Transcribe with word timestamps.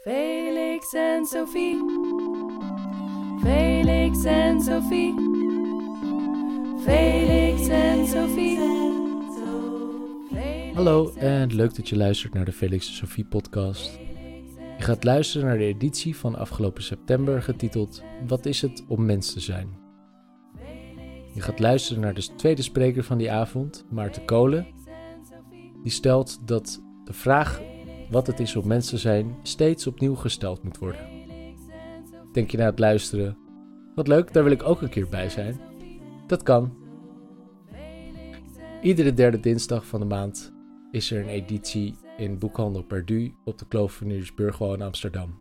Felix 0.00 0.94
en 0.94 1.26
Sophie. 1.26 1.76
Felix 3.40 4.24
en 4.24 4.60
Sophie. 4.60 5.14
Felix 6.84 7.68
en 7.68 8.06
Sophie. 8.06 8.58
Hallo 10.74 11.12
en 11.16 11.54
leuk 11.54 11.74
dat 11.74 11.88
je 11.88 11.96
luistert 11.96 12.34
naar 12.34 12.44
de 12.44 12.52
Felix 12.52 12.86
en 12.86 12.94
Sophie 12.94 13.24
podcast. 13.24 13.98
Je 14.78 14.84
gaat 14.84 15.04
luisteren 15.04 15.46
naar 15.46 15.58
de 15.58 15.64
editie 15.64 16.16
van 16.16 16.36
afgelopen 16.36 16.82
september 16.82 17.42
getiteld 17.42 18.02
Wat 18.26 18.46
is 18.46 18.62
het 18.62 18.84
om 18.88 19.04
mens 19.04 19.32
te 19.32 19.40
zijn? 19.40 19.78
Je 21.34 21.40
gaat 21.40 21.58
luisteren 21.58 22.02
naar 22.02 22.14
de 22.14 22.34
tweede 22.36 22.62
spreker 22.62 23.04
van 23.04 23.18
die 23.18 23.30
avond, 23.30 23.84
Maarten 23.90 24.24
Kolen. 24.24 24.66
Die 25.82 25.92
stelt 25.92 26.48
dat 26.48 26.82
de 27.04 27.12
vraag 27.12 27.60
wat 28.10 28.26
het 28.26 28.40
is 28.40 28.56
om 28.56 28.66
mens 28.66 28.88
te 28.88 28.98
zijn 28.98 29.36
steeds 29.42 29.86
opnieuw 29.86 30.14
gesteld 30.14 30.62
moet 30.62 30.78
worden. 30.78 31.08
Denk 32.32 32.50
je 32.50 32.56
na 32.56 32.64
het 32.64 32.78
luisteren, 32.78 33.38
wat 33.94 34.08
leuk, 34.08 34.32
daar 34.32 34.42
wil 34.42 34.52
ik 34.52 34.62
ook 34.62 34.82
een 34.82 34.88
keer 34.88 35.08
bij 35.08 35.28
zijn? 35.28 35.60
Dat 36.26 36.42
kan. 36.42 36.78
Iedere 38.82 39.14
derde 39.14 39.40
dinsdag 39.40 39.86
van 39.86 40.00
de 40.00 40.06
maand 40.06 40.52
is 40.90 41.10
er 41.10 41.22
een 41.22 41.28
editie 41.28 41.94
in 42.16 42.38
Boekhandel 42.38 42.82
Perdu 42.82 43.34
op 43.44 43.58
de 43.58 43.66
Kloveniersburgwal 43.66 44.74
in 44.74 44.82
Amsterdam. 44.82 45.40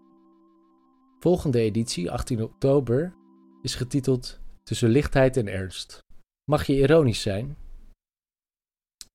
Volgende 1.19 1.59
editie, 1.59 2.11
18 2.11 2.43
oktober, 2.43 3.13
is 3.61 3.75
getiteld 3.75 4.39
Tussen 4.69 4.89
lichtheid 4.89 5.37
en 5.37 5.47
ernst. 5.47 5.99
Mag 6.43 6.65
je 6.65 6.77
ironisch 6.77 7.21
zijn? 7.21 7.57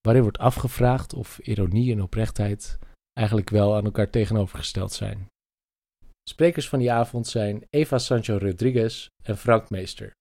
Waarin 0.01 0.23
wordt 0.23 0.37
afgevraagd 0.37 1.13
of 1.13 1.39
ironie 1.39 1.91
en 1.91 2.01
oprechtheid 2.01 2.79
eigenlijk 3.17 3.49
wel 3.49 3.75
aan 3.75 3.85
elkaar 3.85 4.09
tegenovergesteld 4.09 4.93
zijn. 4.93 5.27
Sprekers 6.29 6.69
van 6.69 6.79
die 6.79 6.91
avond 6.91 7.27
zijn 7.27 7.67
Eva 7.69 7.97
Sancho 7.97 8.37
Rodriguez 8.37 9.07
en 9.23 9.37
Frank 9.37 9.69
Meester. 9.69 10.11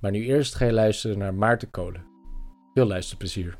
Maar 0.00 0.10
nu 0.10 0.24
eerst 0.24 0.54
ga 0.54 0.64
je 0.64 0.72
luisteren 0.72 1.18
naar 1.18 1.34
Maarten 1.34 1.70
Kolen. 1.70 2.04
Veel 2.74 2.86
luisterplezier. 2.86 3.56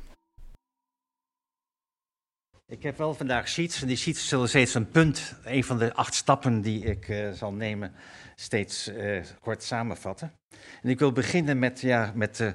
Ik 2.65 2.83
heb 2.83 2.97
wel 2.97 3.13
vandaag 3.13 3.47
sheets 3.47 3.81
en 3.81 3.87
die 3.87 3.97
sheets 3.97 4.27
zullen 4.27 4.49
steeds 4.49 4.73
een 4.73 4.89
punt, 4.89 5.35
een 5.43 5.63
van 5.63 5.77
de 5.77 5.93
acht 5.93 6.13
stappen 6.13 6.61
die 6.61 6.83
ik 6.83 7.07
uh, 7.07 7.31
zal 7.31 7.53
nemen, 7.53 7.93
steeds 8.35 8.87
uh, 8.87 9.23
kort 9.39 9.63
samenvatten. 9.63 10.33
En 10.81 10.89
ik 10.89 10.99
wil 10.99 11.11
beginnen 11.11 11.59
met, 11.59 11.81
ja, 11.81 12.11
met 12.15 12.39
uh, 12.39 12.51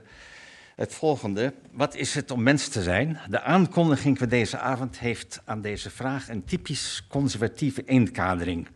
het 0.76 0.94
volgende. 0.94 1.52
Wat 1.72 1.94
is 1.94 2.14
het 2.14 2.30
om 2.30 2.42
mens 2.42 2.68
te 2.68 2.82
zijn? 2.82 3.18
De 3.28 3.40
aankondiging 3.40 4.18
van 4.18 4.28
deze 4.28 4.58
avond 4.58 4.98
heeft 4.98 5.40
aan 5.44 5.60
deze 5.60 5.90
vraag 5.90 6.28
een 6.28 6.44
typisch 6.44 7.04
conservatieve 7.08 7.84
inkadering, 7.84 8.68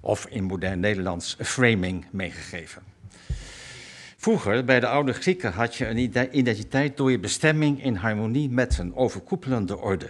of 0.00 0.26
in 0.26 0.44
modern 0.44 0.80
Nederlands 0.80 1.36
framing, 1.40 2.06
meegegeven. 2.10 2.82
Vroeger, 4.16 4.64
bij 4.64 4.80
de 4.80 4.86
oude 4.86 5.12
Grieken, 5.12 5.52
had 5.52 5.74
je 5.74 5.86
een 5.86 5.98
identiteit 6.38 6.96
door 6.96 7.10
je 7.10 7.18
bestemming 7.18 7.82
in 7.82 7.94
harmonie 7.94 8.50
met 8.50 8.78
een 8.78 8.94
overkoepelende 8.94 9.78
orde. 9.78 10.08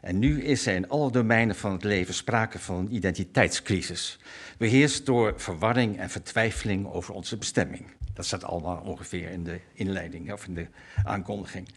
En 0.00 0.18
nu 0.18 0.42
is 0.42 0.66
er 0.66 0.74
in 0.74 0.88
alle 0.88 1.10
domeinen 1.10 1.56
van 1.56 1.72
het 1.72 1.84
leven 1.84 2.14
sprake 2.14 2.58
van 2.58 2.76
een 2.76 2.94
identiteitscrisis, 2.94 4.18
beheerst 4.58 5.06
door 5.06 5.34
verwarring 5.36 5.98
en 5.98 6.10
vertwijfeling 6.10 6.92
over 6.92 7.14
onze 7.14 7.36
bestemming. 7.36 7.99
Dat 8.20 8.28
staat 8.28 8.44
allemaal 8.44 8.82
ongeveer 8.84 9.30
in 9.30 9.44
de 9.44 9.60
inleiding 9.72 10.32
of 10.32 10.46
in 10.46 10.54
de 10.54 10.66
aankondiging. 11.04 11.68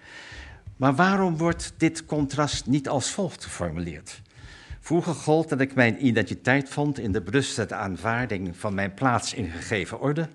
Maar 0.78 0.96
waarom 0.96 1.38
wordt 1.38 1.74
dit 1.78 2.06
contrast 2.06 2.66
niet 2.66 2.90
als 2.90 3.12
volgt 3.12 3.44
geformuleerd? 3.44 4.22
Vroeger 4.80 5.14
gold 5.14 5.50
dat 5.50 5.62
ik 5.62 5.76
mijn 5.76 6.06
identiteit 6.06 6.70
vond 6.70 7.00
in 7.00 7.12
de 7.12 7.22
bewuste 7.22 7.76
aanvaarding 7.76 8.58
van 8.58 8.74
mijn 8.74 8.94
plaats 8.94 9.34
in 9.34 9.50
gegeven 9.50 10.00
orde. 10.00 10.28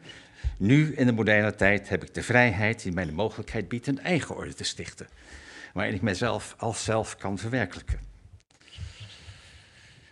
Nu, 0.59 0.95
in 0.95 1.06
de 1.06 1.12
moderne 1.12 1.55
tijd, 1.55 1.89
heb 1.89 2.03
ik 2.03 2.15
de 2.15 2.22
vrijheid 2.22 2.82
die 2.82 2.93
mij 2.93 3.05
de 3.05 3.12
mogelijkheid 3.12 3.69
biedt 3.69 3.87
een 3.87 4.00
eigen 4.00 4.37
orde 4.37 4.55
te 4.55 4.65
stichten, 4.65 5.06
waarin 5.72 5.94
ik 5.94 6.03
mijzelf 6.03 6.55
als 6.59 6.84
zelf 6.84 7.16
kan 7.16 7.38
verwerkelijken. 7.38 8.00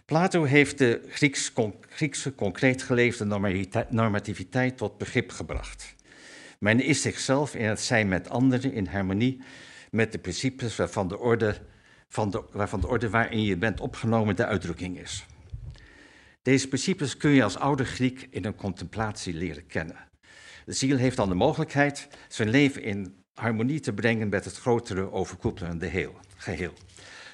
Plato 0.04 0.44
heeft 0.44 0.78
de 0.78 1.02
Grieks, 1.08 1.52
Griekse 1.88 2.34
concreet 2.34 2.82
geleefde 2.82 3.24
normativiteit 3.90 4.76
tot 4.76 4.98
begrip 4.98 5.30
gebracht. 5.30 5.95
Men 6.58 6.80
is 6.80 7.02
zichzelf 7.02 7.54
in 7.54 7.64
het 7.64 7.80
zijn 7.80 8.08
met 8.08 8.28
anderen 8.28 8.72
in 8.72 8.86
harmonie 8.86 9.42
met 9.90 10.12
de 10.12 10.18
principes 10.18 10.76
waarvan 10.76 11.08
de 11.08 11.18
orde, 11.18 11.56
van 12.08 12.30
de, 12.30 12.42
waarvan 12.52 12.80
de 12.80 12.86
orde 12.86 13.10
waarin 13.10 13.42
je 13.42 13.56
bent 13.56 13.80
opgenomen 13.80 14.36
de 14.36 14.46
uitdrukking 14.46 14.98
is. 14.98 15.26
Deze 16.42 16.68
principes 16.68 17.16
kun 17.16 17.30
je 17.30 17.42
als 17.42 17.58
oude 17.58 17.84
Griek 17.84 18.26
in 18.30 18.44
een 18.44 18.54
contemplatie 18.54 19.34
leren 19.34 19.66
kennen. 19.66 19.96
De 20.64 20.72
ziel 20.72 20.96
heeft 20.96 21.16
dan 21.16 21.28
de 21.28 21.34
mogelijkheid 21.34 22.08
zijn 22.28 22.48
leven 22.48 22.82
in 22.82 23.24
harmonie 23.34 23.80
te 23.80 23.92
brengen 23.92 24.28
met 24.28 24.44
het 24.44 24.56
grotere 24.56 25.12
overkoepelende 25.12 25.86
heel, 25.86 26.14
geheel. 26.36 26.72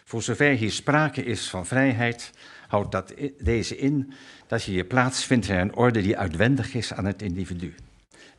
Voor 0.04 0.22
zover 0.22 0.50
hier 0.50 0.70
sprake 0.70 1.24
is 1.24 1.50
van 1.50 1.66
vrijheid, 1.66 2.30
houdt 2.68 2.92
dat, 2.92 3.14
deze 3.38 3.76
in 3.76 4.12
dat 4.46 4.64
je 4.64 4.72
je 4.72 4.84
plaats 4.84 5.24
vindt 5.24 5.48
in 5.48 5.56
een 5.56 5.74
orde 5.74 6.02
die 6.02 6.18
uitwendig 6.18 6.74
is 6.74 6.92
aan 6.92 7.04
het 7.04 7.22
individu. 7.22 7.74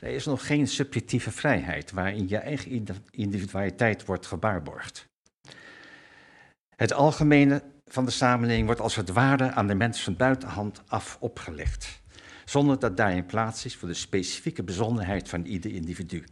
Er 0.04 0.10
is 0.10 0.26
nog 0.26 0.46
geen 0.46 0.68
subjectieve 0.68 1.32
vrijheid 1.32 1.92
waarin 1.92 2.28
je 2.28 2.38
eigen 2.38 2.86
individualiteit 3.12 4.06
wordt 4.06 4.26
gebaarborgd. 4.26 5.08
Het 6.76 6.94
algemene 6.94 7.64
van 7.86 8.06
de 8.06 8.12
samenleving 8.12 8.66
wordt 8.66 8.82
als 8.82 8.96
het 8.96 9.10
ware 9.10 9.52
aan 9.52 9.68
de 9.68 9.76
mens 9.76 10.04
van 10.04 10.16
buitenhand 10.16 10.82
af 10.88 11.18
opgelegd, 11.20 12.02
zonder 12.46 12.80
dat 12.80 12.98
daarin 12.98 13.26
plaats 13.26 13.66
is 13.66 13.76
voor 13.76 13.88
de 13.88 13.94
specifieke 13.94 14.64
bijzonderheid 14.64 15.30
van 15.30 15.46
ieder 15.46 15.74
individu. 15.74 16.24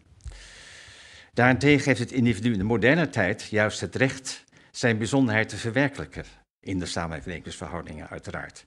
Daarentegen 1.33 1.85
heeft 1.85 1.99
het 1.99 2.11
individu 2.11 2.51
in 2.51 2.57
de 2.57 2.63
moderne 2.63 3.09
tijd 3.09 3.47
juist 3.49 3.79
het 3.79 3.95
recht 3.95 4.43
zijn 4.71 4.97
bijzonderheid 4.97 5.49
te 5.49 5.57
verwerkelijken 5.57 6.25
in 6.59 6.79
de 6.79 6.85
samenlevingsverhoudingen 6.85 8.09
uiteraard. 8.09 8.65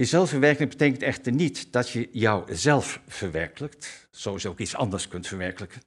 Jezelf 0.00 0.28
verwerkelijken 0.28 0.78
betekent 0.78 1.02
echter 1.02 1.32
niet 1.32 1.72
dat 1.72 1.90
je 1.90 2.08
jouzelf 2.12 3.00
verwerkelijkt, 3.06 4.08
zoals 4.10 4.42
je 4.42 4.48
ook 4.48 4.58
iets 4.58 4.74
anders 4.74 5.08
kunt 5.08 5.26
verwerkelijken. 5.26 5.80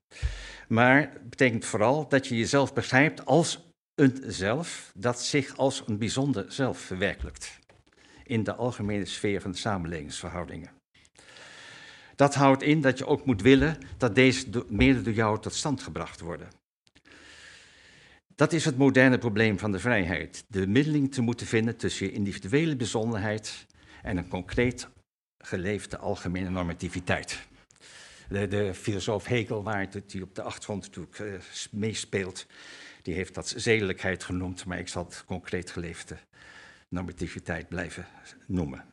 Maar 0.67 1.01
het 1.01 1.29
betekent 1.29 1.65
vooral 1.65 2.07
dat 2.07 2.27
je 2.27 2.37
jezelf 2.37 2.73
begrijpt 2.73 3.25
als 3.25 3.73
een 3.95 4.23
zelf 4.25 4.91
dat 4.95 5.21
zich 5.21 5.57
als 5.57 5.83
een 5.85 5.97
bijzonder 5.97 6.45
zelf 6.51 6.79
verwerkelijkt 6.79 7.59
in 8.23 8.43
de 8.43 8.55
algemene 8.55 9.05
sfeer 9.05 9.41
van 9.41 9.51
de 9.51 9.57
samenlevingsverhoudingen. 9.57 10.71
Dat 12.15 12.35
houdt 12.35 12.63
in 12.63 12.81
dat 12.81 12.97
je 12.97 13.05
ook 13.05 13.25
moet 13.25 13.41
willen 13.41 13.77
dat 13.97 14.15
deze 14.15 14.65
mede 14.69 15.01
door 15.01 15.13
jou 15.13 15.39
tot 15.39 15.53
stand 15.53 15.81
gebracht 15.81 16.19
worden. 16.19 16.47
Dat 18.35 18.53
is 18.53 18.65
het 18.65 18.77
moderne 18.77 19.17
probleem 19.17 19.59
van 19.59 19.71
de 19.71 19.79
vrijheid. 19.79 20.43
De 20.47 20.67
middeling 20.67 21.13
te 21.13 21.21
moeten 21.21 21.47
vinden 21.47 21.77
tussen 21.77 22.05
je 22.05 22.11
individuele 22.11 22.75
bijzonderheid 22.75 23.65
en 24.03 24.17
een 24.17 24.27
concreet 24.27 24.87
geleefde 25.37 25.97
algemene 25.97 26.49
normativiteit. 26.49 27.47
De, 28.29 28.47
de 28.47 28.73
filosoof 28.73 29.25
Hegel, 29.25 29.63
waar 29.63 29.79
het, 29.79 30.11
die 30.11 30.23
op 30.23 30.35
de 30.35 30.41
achtergrond 30.41 30.81
natuurlijk 30.81 31.19
uh, 31.19 31.33
meespeelt, 31.71 32.45
die 33.01 33.13
heeft 33.13 33.33
dat 33.33 33.53
zedelijkheid 33.57 34.23
genoemd, 34.23 34.65
maar 34.65 34.79
ik 34.79 34.87
zal 34.87 35.05
het 35.05 35.23
concreet 35.25 35.71
geleefde 35.71 36.17
normativiteit 36.87 37.67
blijven 37.67 38.07
noemen. 38.47 38.85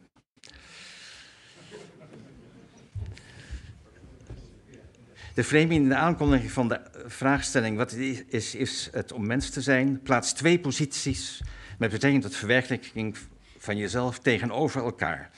De 5.35 5.45
framing 5.45 5.83
in 5.83 5.89
de 5.89 5.95
aankondiging 5.95 6.51
van 6.51 6.69
de 6.69 6.81
vraagstelling 7.07 7.77
wat 7.77 7.93
is, 7.93 8.55
is 8.55 8.89
het 8.93 9.13
om 9.13 9.27
mens 9.27 9.51
te 9.51 9.61
zijn, 9.61 10.03
plaatst 10.03 10.37
twee 10.37 10.61
posities 10.61 11.41
met 11.79 11.91
betrekking 11.91 12.23
tot 12.23 12.37
verwerkelijking 12.37 13.17
van 13.61 13.77
jezelf 13.77 14.19
tegenover 14.19 14.83
elkaar. 14.83 15.31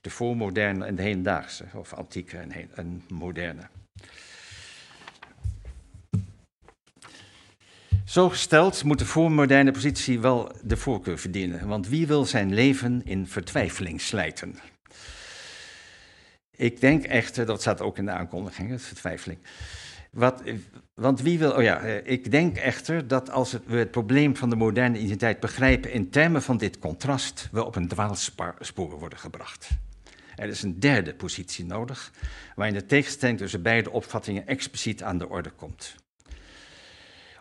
De 0.00 0.10
voormoderne 0.10 0.84
en 0.84 0.94
de 0.94 1.02
hedendaagse, 1.02 1.64
of 1.74 1.92
antieke 1.92 2.36
en, 2.74 3.02
moderne. 3.08 3.68
Zo 8.04 8.28
gesteld 8.28 8.84
moet 8.84 8.98
de 8.98 9.06
voormoderne 9.06 9.70
positie 9.70 10.20
wel 10.20 10.52
de 10.62 10.76
voorkeur 10.76 11.18
verdienen, 11.18 11.68
want 11.68 11.88
wie 11.88 12.06
wil 12.06 12.24
zijn 12.24 12.54
leven 12.54 13.02
in 13.04 13.26
vertwijfeling 13.26 14.00
slijten? 14.00 14.58
Ik 16.50 16.80
denk 16.80 17.04
echter, 17.04 17.46
dat 17.46 17.60
staat 17.60 17.80
ook 17.80 17.98
in 17.98 18.04
de 18.04 18.10
aankondiging, 18.10 18.82
vertwijfeling. 18.82 19.38
Wat, 20.10 20.42
want 21.00 21.20
wie 21.20 21.38
wil, 21.38 21.52
oh 21.52 21.62
ja, 21.62 21.80
eh, 21.80 22.12
ik 22.12 22.30
denk 22.30 22.56
echter 22.56 23.08
dat 23.08 23.30
als 23.30 23.58
we 23.66 23.76
het 23.76 23.90
probleem 23.90 24.36
van 24.36 24.50
de 24.50 24.56
moderne 24.56 24.98
identiteit 24.98 25.40
begrijpen 25.40 25.92
in 25.92 26.10
termen 26.10 26.42
van 26.42 26.56
dit 26.56 26.78
contrast, 26.78 27.48
we 27.52 27.64
op 27.64 27.76
een 27.76 27.88
dwaalspoor 27.88 28.98
worden 28.98 29.18
gebracht. 29.18 29.68
Er 30.36 30.48
is 30.48 30.62
een 30.62 30.80
derde 30.80 31.14
positie 31.14 31.64
nodig, 31.64 32.12
waarin 32.54 32.74
de 32.74 32.86
tegenstelling 32.86 33.38
tussen 33.38 33.62
beide 33.62 33.90
opvattingen 33.90 34.46
expliciet 34.46 35.02
aan 35.02 35.18
de 35.18 35.28
orde 35.28 35.50
komt. 35.50 35.94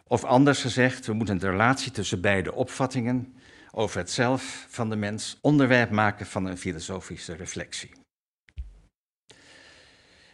Of 0.07 0.23
anders 0.23 0.61
gezegd, 0.61 1.05
we 1.05 1.13
moeten 1.13 1.37
de 1.37 1.49
relatie 1.49 1.91
tussen 1.91 2.21
beide 2.21 2.53
opvattingen 2.53 3.35
over 3.71 3.99
het 3.99 4.11
zelf 4.11 4.65
van 4.69 4.89
de 4.89 4.95
mens 4.95 5.37
onderwerp 5.41 5.89
maken 5.89 6.25
van 6.25 6.45
een 6.45 6.57
filosofische 6.57 7.35
reflectie. 7.35 7.91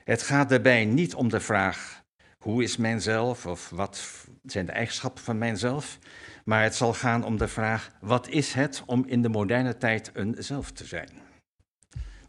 Het 0.04 0.22
gaat 0.22 0.50
daarbij 0.50 0.86
niet 0.86 1.16
om 1.16 1.30
de 1.30 1.40
vraag 1.40 2.01
hoe 2.42 2.64
is 2.64 2.78
mijzelf 2.78 3.46
of 3.46 3.70
wat 3.70 4.28
zijn 4.44 4.66
de 4.66 4.72
eigenschappen 4.72 5.24
van 5.24 5.38
mijzelf, 5.38 6.00
maar 6.46 6.64
het 6.64 6.76
zal 6.76 6.94
gaan 6.94 7.24
om 7.24 7.38
de 7.38 7.48
vraag 7.48 7.92
wat 8.00 8.28
is 8.28 8.54
het 8.54 8.84
om 8.86 9.04
in 9.08 9.22
de 9.22 9.30
moderne 9.30 9.78
tijd 9.78 10.12
een 10.14 10.36
zelf 10.38 10.72
te 10.72 10.86
zijn. 10.86 11.10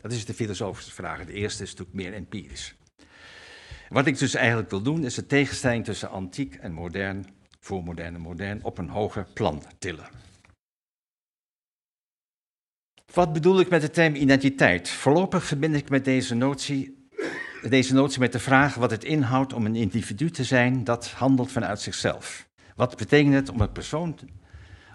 Dat 0.00 0.12
is 0.12 0.24
de 0.24 0.34
filosofische 0.34 0.92
vraag. 0.92 1.24
De 1.24 1.32
eerste 1.32 1.62
is 1.62 1.70
natuurlijk 1.70 1.96
meer 1.96 2.12
empirisch. 2.12 2.74
Wat 3.88 4.06
ik 4.06 4.18
dus 4.18 4.34
eigenlijk 4.34 4.70
wil 4.70 4.82
doen, 4.82 5.04
is 5.04 5.14
de 5.14 5.26
tegenstelling 5.26 5.84
tussen 5.84 6.10
antiek 6.10 6.54
en 6.54 6.72
modern, 6.72 7.26
voormodern 7.60 8.14
en 8.14 8.20
modern, 8.20 8.64
op 8.64 8.78
een 8.78 8.88
hoger 8.88 9.26
plan 9.34 9.62
tillen. 9.78 10.08
Wat 13.12 13.32
bedoel 13.32 13.60
ik 13.60 13.68
met 13.68 13.80
de 13.80 13.90
term 13.90 14.14
identiteit? 14.14 14.88
Voorlopig 14.88 15.44
verbind 15.44 15.74
ik 15.74 15.88
met 15.88 16.04
deze 16.04 16.34
notie, 16.34 17.01
deze 17.68 17.94
notie 17.94 18.20
met 18.20 18.32
de 18.32 18.38
vraag 18.38 18.74
wat 18.74 18.90
het 18.90 19.04
inhoudt 19.04 19.52
om 19.52 19.66
een 19.66 19.76
individu 19.76 20.30
te 20.30 20.44
zijn 20.44 20.84
dat 20.84 21.10
handelt 21.10 21.52
vanuit 21.52 21.80
zichzelf. 21.80 22.48
Wat 22.76 22.96
betekent 22.96 23.34
het 23.34 23.48
om 23.48 23.60
een 23.60 23.72
persoon 23.72 24.18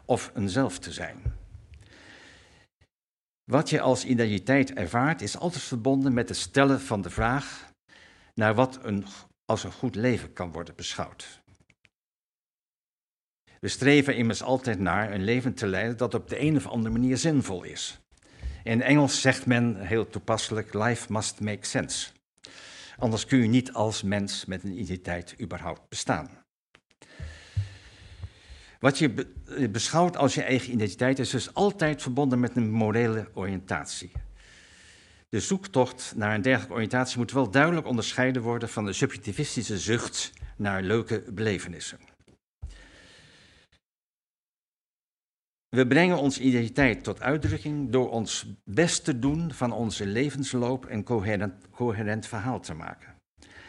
of 0.05 0.31
een 0.33 0.49
zelf 0.49 0.79
te 0.79 0.91
zijn? 0.91 1.21
Wat 3.43 3.69
je 3.69 3.81
als 3.81 4.05
identiteit 4.05 4.73
ervaart 4.73 5.21
is 5.21 5.37
altijd 5.37 5.63
verbonden 5.63 6.13
met 6.13 6.29
het 6.29 6.37
stellen 6.37 6.81
van 6.81 7.01
de 7.01 7.09
vraag 7.09 7.71
naar 8.33 8.55
wat 8.55 8.79
een, 8.81 9.05
als 9.45 9.63
een 9.63 9.71
goed 9.71 9.95
leven 9.95 10.33
kan 10.33 10.51
worden 10.51 10.75
beschouwd. 10.75 11.41
We 13.59 13.67
streven 13.67 14.15
immers 14.15 14.43
altijd 14.43 14.79
naar 14.79 15.11
een 15.13 15.23
leven 15.23 15.53
te 15.53 15.67
leiden 15.67 15.97
dat 15.97 16.13
op 16.13 16.29
de 16.29 16.41
een 16.41 16.55
of 16.55 16.67
andere 16.67 16.93
manier 16.93 17.17
zinvol 17.17 17.63
is. 17.63 17.99
In 18.63 18.81
Engels 18.81 19.21
zegt 19.21 19.45
men 19.45 19.75
heel 19.85 20.09
toepasselijk: 20.09 20.73
life 20.73 21.11
must 21.11 21.39
make 21.39 21.65
sense. 21.65 22.15
Anders 22.97 23.25
kun 23.25 23.39
je 23.39 23.47
niet 23.47 23.73
als 23.73 24.03
mens 24.03 24.45
met 24.45 24.63
een 24.63 24.79
identiteit 24.79 25.35
überhaupt 25.41 25.89
bestaan. 25.89 26.29
Wat 28.79 28.97
je 28.97 29.27
beschouwt 29.71 30.17
als 30.17 30.35
je 30.35 30.43
eigen 30.43 30.73
identiteit 30.73 31.19
is 31.19 31.29
dus 31.29 31.53
altijd 31.53 32.01
verbonden 32.01 32.39
met 32.39 32.55
een 32.55 32.71
morele 32.71 33.29
oriëntatie. 33.33 34.11
De 35.29 35.39
zoektocht 35.39 36.13
naar 36.15 36.35
een 36.35 36.41
dergelijke 36.41 36.73
oriëntatie 36.73 37.17
moet 37.17 37.31
wel 37.31 37.49
duidelijk 37.49 37.87
onderscheiden 37.87 38.41
worden 38.41 38.69
van 38.69 38.85
de 38.85 38.93
subjectivistische 38.93 39.77
zucht 39.77 40.31
naar 40.57 40.81
leuke 40.81 41.23
belevenissen. 41.31 41.99
We 45.69 45.87
brengen 45.87 46.17
onze 46.17 46.41
identiteit 46.41 47.03
tot 47.03 47.21
uitdrukking 47.21 47.89
door 47.89 48.09
ons 48.09 48.45
best 48.63 49.03
te 49.03 49.19
doen 49.19 49.53
van 49.53 49.71
onze 49.71 50.05
levensloop 50.05 50.85
een 50.89 51.03
coherent, 51.03 51.53
coherent 51.71 52.27
verhaal 52.27 52.59
te 52.59 52.73
maken. 52.73 53.15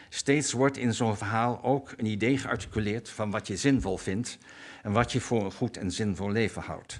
Steeds 0.09 0.51
wordt 0.51 0.77
in 0.77 0.93
zo'n 0.93 1.17
verhaal 1.17 1.63
ook 1.63 1.93
een 1.97 2.05
idee 2.05 2.37
gearticuleerd 2.37 3.09
van 3.09 3.31
wat 3.31 3.47
je 3.47 3.57
zinvol 3.57 3.97
vindt 3.97 4.37
en 4.81 4.91
wat 4.91 5.11
je 5.11 5.21
voor 5.21 5.45
een 5.45 5.51
goed 5.51 5.77
en 5.77 5.91
zinvol 5.91 6.31
leven 6.31 6.61
houdt. 6.61 6.99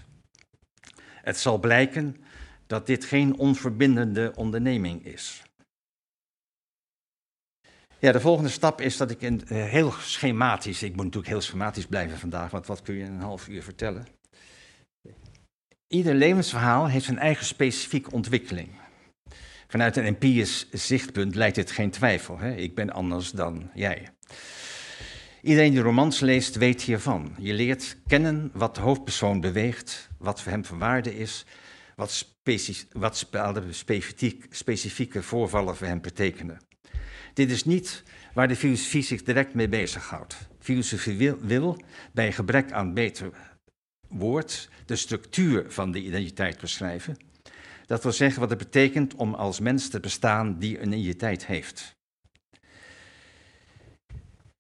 Het 1.22 1.38
zal 1.38 1.60
blijken 1.60 2.16
dat 2.68 2.88
dit 2.88 3.06
geen 3.06 3.38
onverbindende 3.38 4.34
onderneming 4.36 5.06
is. 5.06 5.44
Ja, 8.00 8.12
de 8.12 8.19
volgende 8.19 8.50
stap 8.50 8.81
is 8.81 8.98
dat 8.98 9.12
ik 9.12 9.22
in, 9.22 9.42
uh, 9.44 9.63
heel 9.63 9.92
schematisch, 9.92 10.84
ik 10.84 10.95
moet 10.95 11.06
natuurlijk 11.06 11.31
heel 11.31 11.42
schematisch 11.42 11.86
blijven 11.86 12.18
vandaag, 12.18 12.52
want 12.52 12.66
wat 12.66 12.81
kun 12.81 12.95
je 12.95 13.04
in 13.04 13.12
een 13.12 13.22
half 13.22 13.48
uur 13.48 13.63
vertellen? 13.63 14.19
Ieder 15.89 16.15
levensverhaal 16.15 16.88
heeft 16.88 17.06
zijn 17.06 17.18
eigen 17.18 17.45
specifieke 17.45 18.12
ontwikkeling. 18.12 18.69
Vanuit 19.68 19.97
een 19.97 20.06
empirisch 20.06 20.68
zichtpunt 20.71 21.36
lijkt 21.36 21.56
het 21.56 21.71
geen 21.71 21.89
twijfel. 21.89 22.39
Hè? 22.39 22.56
Ik 22.56 22.75
ben 22.75 22.89
anders 22.89 23.31
dan 23.31 23.69
jij. 23.74 24.09
Iedereen 25.41 25.71
die 25.71 25.81
romans 25.81 26.19
leest 26.19 26.56
weet 26.56 26.81
hiervan. 26.81 27.36
Je 27.38 27.53
leert 27.53 27.97
kennen 28.07 28.51
wat 28.53 28.75
de 28.75 28.81
hoofdpersoon 28.81 29.41
beweegt, 29.41 30.09
wat 30.18 30.41
voor 30.41 30.51
hem 30.51 30.65
van 30.65 30.80
waarde 30.80 31.18
is, 31.18 31.45
wat, 31.95 32.27
wat 32.92 33.27
specifieke 34.50 35.24
voorvallen 35.24 35.75
voor 35.75 35.88
hem 35.88 36.01
betekenen. 36.01 36.57
Dit 37.33 37.51
is 37.51 37.65
niet 37.65 38.03
waar 38.33 38.47
de 38.47 38.56
filosofie 38.56 39.03
zich 39.03 39.24
direct 39.24 39.53
mee 39.53 39.69
bezighoudt. 39.69 40.38
Filosofie 40.59 41.18
wil, 41.18 41.38
wil 41.42 41.81
bij 42.13 42.31
gebrek 42.31 42.71
aan 42.71 42.94
beter 42.94 43.31
woord 44.09 44.69
de 44.85 44.95
structuur 44.95 45.71
van 45.71 45.91
de 45.91 46.01
identiteit 46.01 46.59
beschrijven. 46.59 47.17
Dat 47.85 48.03
wil 48.03 48.11
zeggen 48.11 48.39
wat 48.39 48.50
het 48.50 48.59
betekent 48.59 49.15
om 49.15 49.33
als 49.33 49.59
mens 49.59 49.89
te 49.89 50.00
bestaan 50.00 50.59
die 50.59 50.79
een 50.79 50.91
identiteit 50.91 51.45
heeft. 51.45 51.97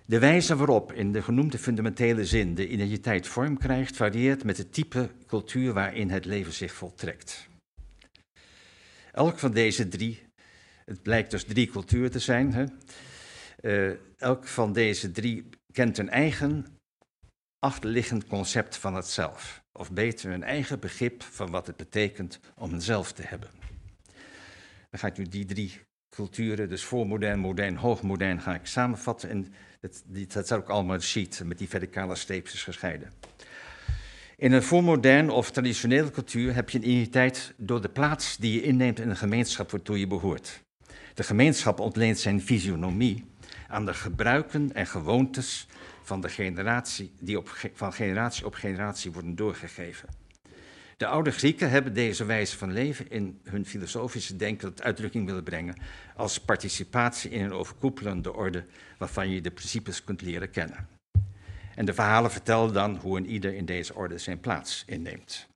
De 0.05 0.19
wijze 0.19 0.55
waarop 0.55 0.93
in 0.93 1.11
de 1.11 1.21
genoemde 1.21 1.57
fundamentele 1.57 2.25
zin 2.25 2.55
de 2.55 2.67
identiteit 2.67 3.27
vorm 3.27 3.57
krijgt, 3.57 3.95
varieert 3.95 4.43
met 4.43 4.57
het 4.57 4.73
type 4.73 5.09
cultuur 5.27 5.73
waarin 5.73 6.09
het 6.09 6.25
leven 6.25 6.53
zich 6.53 6.73
voltrekt. 6.73 7.47
Elk 9.11 9.39
van 9.39 9.51
deze 9.51 9.87
drie, 9.87 10.21
het 10.85 11.01
blijkt 11.01 11.31
dus 11.31 11.43
drie 11.43 11.67
culturen 11.67 12.11
te 12.11 12.19
zijn, 12.19 12.53
hè? 12.53 12.65
Uh, 13.61 13.95
elk 14.17 14.47
van 14.47 14.73
deze 14.73 15.11
drie 15.11 15.49
kent 15.71 15.97
een 15.97 16.09
eigen 16.09 16.65
achterliggend 17.59 18.27
concept 18.27 18.77
van 18.77 18.95
het 18.95 19.07
zelf. 19.07 19.63
Of 19.71 19.91
beter 19.91 20.31
een 20.31 20.43
eigen 20.43 20.79
begrip 20.79 21.23
van 21.23 21.51
wat 21.51 21.67
het 21.67 21.77
betekent 21.77 22.39
om 22.55 22.73
een 22.73 22.81
zelf 22.81 23.11
te 23.11 23.21
hebben. 23.21 23.49
Dan 24.89 24.99
ga 24.99 25.07
ik 25.07 25.17
nu 25.17 25.23
die 25.23 25.45
drie 25.45 25.81
culturen, 26.09 26.69
dus 26.69 26.83
voormodern, 26.83 27.39
modern, 27.39 27.75
hoogmodern, 27.75 28.41
ga 28.41 28.53
ik 28.53 28.65
samenvatten. 28.65 29.29
En 29.29 29.53
dat, 29.79 30.03
dat 30.05 30.43
is 30.43 30.51
ook 30.51 30.69
allemaal 30.69 30.95
een 30.95 31.01
sheet 31.01 31.41
met 31.45 31.57
die 31.57 31.69
verticale 31.69 32.15
streepjes 32.15 32.63
gescheiden. 32.63 33.11
In 34.37 34.51
een 34.51 34.63
voormodern 34.63 35.29
of 35.29 35.51
traditionele 35.51 36.11
cultuur 36.11 36.53
heb 36.55 36.69
je 36.69 36.77
een 36.77 36.89
identiteit 36.89 37.53
door 37.57 37.81
de 37.81 37.89
plaats 37.89 38.37
die 38.37 38.53
je 38.53 38.61
inneemt 38.61 38.99
in 38.99 39.09
een 39.09 39.17
gemeenschap 39.17 39.71
waartoe 39.71 39.99
je 39.99 40.07
behoort. 40.07 40.63
De 41.13 41.23
gemeenschap 41.23 41.79
ontleent 41.79 42.19
zijn 42.19 42.41
fysionomie 42.41 43.25
aan 43.67 43.85
de 43.85 43.93
gebruiken 43.93 44.73
en 44.73 44.87
gewoontes 44.87 45.67
van 46.09 46.21
de 46.21 46.29
generatie 46.29 47.11
die 47.19 47.37
op, 47.37 47.49
van 47.73 47.93
generatie 47.93 48.45
op 48.45 48.53
generatie 48.53 49.11
worden 49.11 49.35
doorgegeven. 49.35 50.09
De 50.97 51.07
oude 51.07 51.31
Grieken 51.31 51.69
hebben 51.69 51.93
deze 51.93 52.25
wijze 52.25 52.57
van 52.57 52.71
leven 52.71 53.09
in 53.09 53.39
hun 53.43 53.65
filosofische 53.65 54.35
denken 54.35 54.67
tot 54.67 54.83
uitdrukking 54.83 55.25
willen 55.25 55.43
brengen 55.43 55.75
als 56.15 56.39
participatie 56.39 57.31
in 57.31 57.43
een 57.43 57.53
overkoepelende 57.53 58.33
orde 58.33 58.65
waarvan 58.97 59.29
je 59.29 59.41
de 59.41 59.51
principes 59.51 60.03
kunt 60.03 60.21
leren 60.21 60.51
kennen. 60.51 60.87
En 61.75 61.85
de 61.85 61.93
verhalen 61.93 62.31
vertellen 62.31 62.73
dan 62.73 62.95
hoe 62.95 63.17
een 63.17 63.29
ieder 63.29 63.53
in 63.53 63.65
deze 63.65 63.95
orde 63.95 64.17
zijn 64.17 64.39
plaats 64.39 64.83
inneemt. 64.85 65.47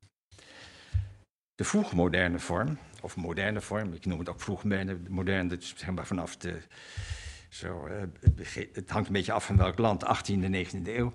De 1.56 1.64
vroegmoderne 1.64 2.40
vorm, 2.40 2.78
of 3.02 3.16
moderne 3.16 3.62
vorm, 3.62 3.94
ik 3.94 4.06
noem 4.06 4.20
het 4.20 4.30
ook 4.30 4.42
vroegmoderne, 4.42 4.98
moderne, 5.10 5.58
dus 5.58 5.74
zeg 5.78 5.92
maar 5.92 6.08
vanaf 6.08 6.38
de 6.38 6.62
zo, 7.54 7.86
eh, 7.86 8.02
het 8.74 8.90
hangt 8.90 9.08
een 9.08 9.14
beetje 9.14 9.32
af 9.32 9.46
van 9.46 9.58
welk 9.58 9.78
land, 9.78 10.06
18e, 10.06 10.50
19e 10.50 10.98
eeuw. 10.98 11.14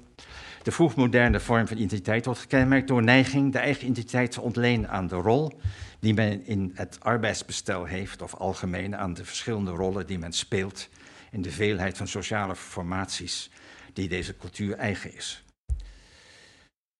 De 0.62 0.72
vroegmoderne 0.72 1.40
vorm 1.40 1.66
van 1.66 1.76
identiteit 1.76 2.24
wordt 2.24 2.40
gekenmerkt 2.40 2.88
door 2.88 3.02
neiging 3.02 3.52
de 3.52 3.58
eigen 3.58 3.82
identiteit 3.82 4.30
te 4.30 4.40
ontlenen 4.40 4.90
aan 4.90 5.06
de 5.06 5.16
rol 5.16 5.60
die 5.98 6.14
men 6.14 6.46
in 6.46 6.72
het 6.74 6.98
arbeidsbestel 7.00 7.84
heeft, 7.84 8.22
of 8.22 8.34
algemeen 8.34 8.96
aan 8.96 9.14
de 9.14 9.24
verschillende 9.24 9.70
rollen 9.70 10.06
die 10.06 10.18
men 10.18 10.32
speelt 10.32 10.88
in 11.30 11.42
de 11.42 11.50
veelheid 11.50 11.96
van 11.96 12.08
sociale 12.08 12.56
formaties 12.56 13.50
die 13.92 14.08
deze 14.08 14.36
cultuur 14.36 14.76
eigen 14.76 15.14
is. 15.14 15.44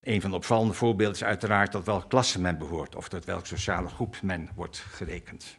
Een 0.01 0.21
van 0.21 0.31
de 0.31 0.37
opvallende 0.37 0.75
voorbeelden 0.75 1.17
is 1.17 1.25
uiteraard 1.25 1.71
tot 1.71 1.85
welke 1.87 2.07
klasse 2.07 2.41
men 2.41 2.59
behoort 2.59 2.95
of 2.95 3.09
tot 3.09 3.25
welke 3.25 3.47
sociale 3.47 3.89
groep 3.89 4.23
men 4.23 4.49
wordt 4.55 4.79
gerekend. 4.79 5.59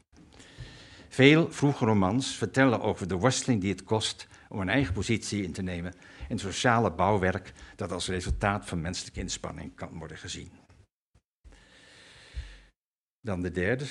Veel 1.10 1.52
vroege 1.52 1.86
romans 1.86 2.36
vertellen 2.36 2.82
over 2.82 3.08
de 3.08 3.16
worsteling 3.16 3.62
die 3.62 3.72
het 3.72 3.84
kost 3.84 4.28
om 4.50 4.60
een 4.60 4.70
eigen 4.70 4.94
positie 4.94 5.44
in 5.44 5.52
te 5.52 5.62
nemen 5.62 5.94
in 6.28 6.36
het 6.36 6.40
sociale 6.40 6.92
bouwwerk 6.92 7.54
dat 7.76 7.92
als 7.92 8.08
resultaat 8.08 8.66
van 8.66 8.82
menselijke 8.82 9.20
inspanning 9.20 9.76
kan 9.76 9.98
worden 9.98 10.18
gezien. 10.18 10.52
Dan 13.22 13.42
de 13.42 13.52
derde, 13.52 13.86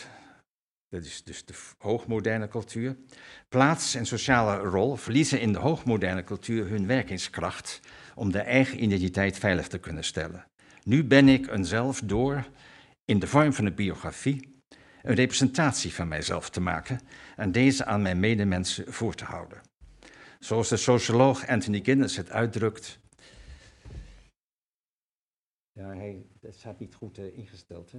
dat 0.88 1.04
is 1.04 1.22
dus 1.22 1.44
de 1.44 1.54
hoogmoderne 1.78 2.48
cultuur. 2.48 2.96
Plaats 3.48 3.94
en 3.94 4.06
sociale 4.06 4.56
rol 4.56 4.96
verliezen 4.96 5.40
in 5.40 5.52
de 5.52 5.58
hoogmoderne 5.58 6.24
cultuur 6.24 6.68
hun 6.68 6.86
werkingskracht 6.86 7.80
om 8.14 8.32
de 8.32 8.40
eigen 8.40 8.82
identiteit 8.82 9.38
veilig 9.38 9.68
te 9.68 9.78
kunnen 9.78 10.04
stellen. 10.04 10.46
Nu 10.84 11.04
ben 11.04 11.28
ik 11.28 11.46
een 11.46 11.64
zelf 11.64 12.00
door, 12.00 12.48
in 13.04 13.18
de 13.18 13.26
vorm 13.26 13.52
van 13.52 13.66
een 13.66 13.74
biografie, 13.74 14.57
een 15.08 15.14
representatie 15.14 15.94
van 15.94 16.08
mijzelf 16.08 16.50
te 16.50 16.60
maken 16.60 17.00
en 17.36 17.52
deze 17.52 17.84
aan 17.84 18.02
mijn 18.02 18.20
medemensen 18.20 18.92
voor 18.92 19.14
te 19.14 19.24
houden. 19.24 19.60
Zoals 20.38 20.68
de 20.68 20.76
socioloog 20.76 21.46
Anthony 21.46 21.80
Guinness 21.84 22.16
het 22.16 22.30
uitdrukt. 22.30 22.98
Ja, 25.72 25.86
hij 25.86 26.26
het 26.40 26.54
staat 26.54 26.78
niet 26.78 26.94
goed 26.94 27.18
eh, 27.18 27.38
ingesteld. 27.38 27.92
Hè? 27.92 27.98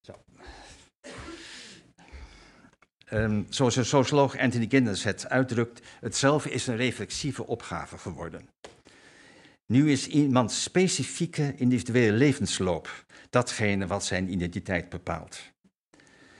Zo. 0.00 0.24
Ehm, 3.06 3.42
zoals 3.48 3.74
de 3.74 3.84
socioloog 3.84 4.38
Anthony 4.38 4.66
Giddens 4.68 5.04
het 5.04 5.28
uitdrukt, 5.28 5.86
hetzelfde 6.00 6.50
is 6.50 6.66
een 6.66 6.76
reflexieve 6.76 7.46
opgave 7.46 7.98
geworden. 7.98 8.48
Nu 9.66 9.90
is 9.90 10.06
iemands 10.06 10.62
specifieke 10.62 11.54
individuele 11.56 12.16
levensloop 12.16 13.05
datgene 13.36 13.86
wat 13.86 14.04
zijn 14.04 14.32
identiteit 14.32 14.88
bepaalt. 14.88 15.40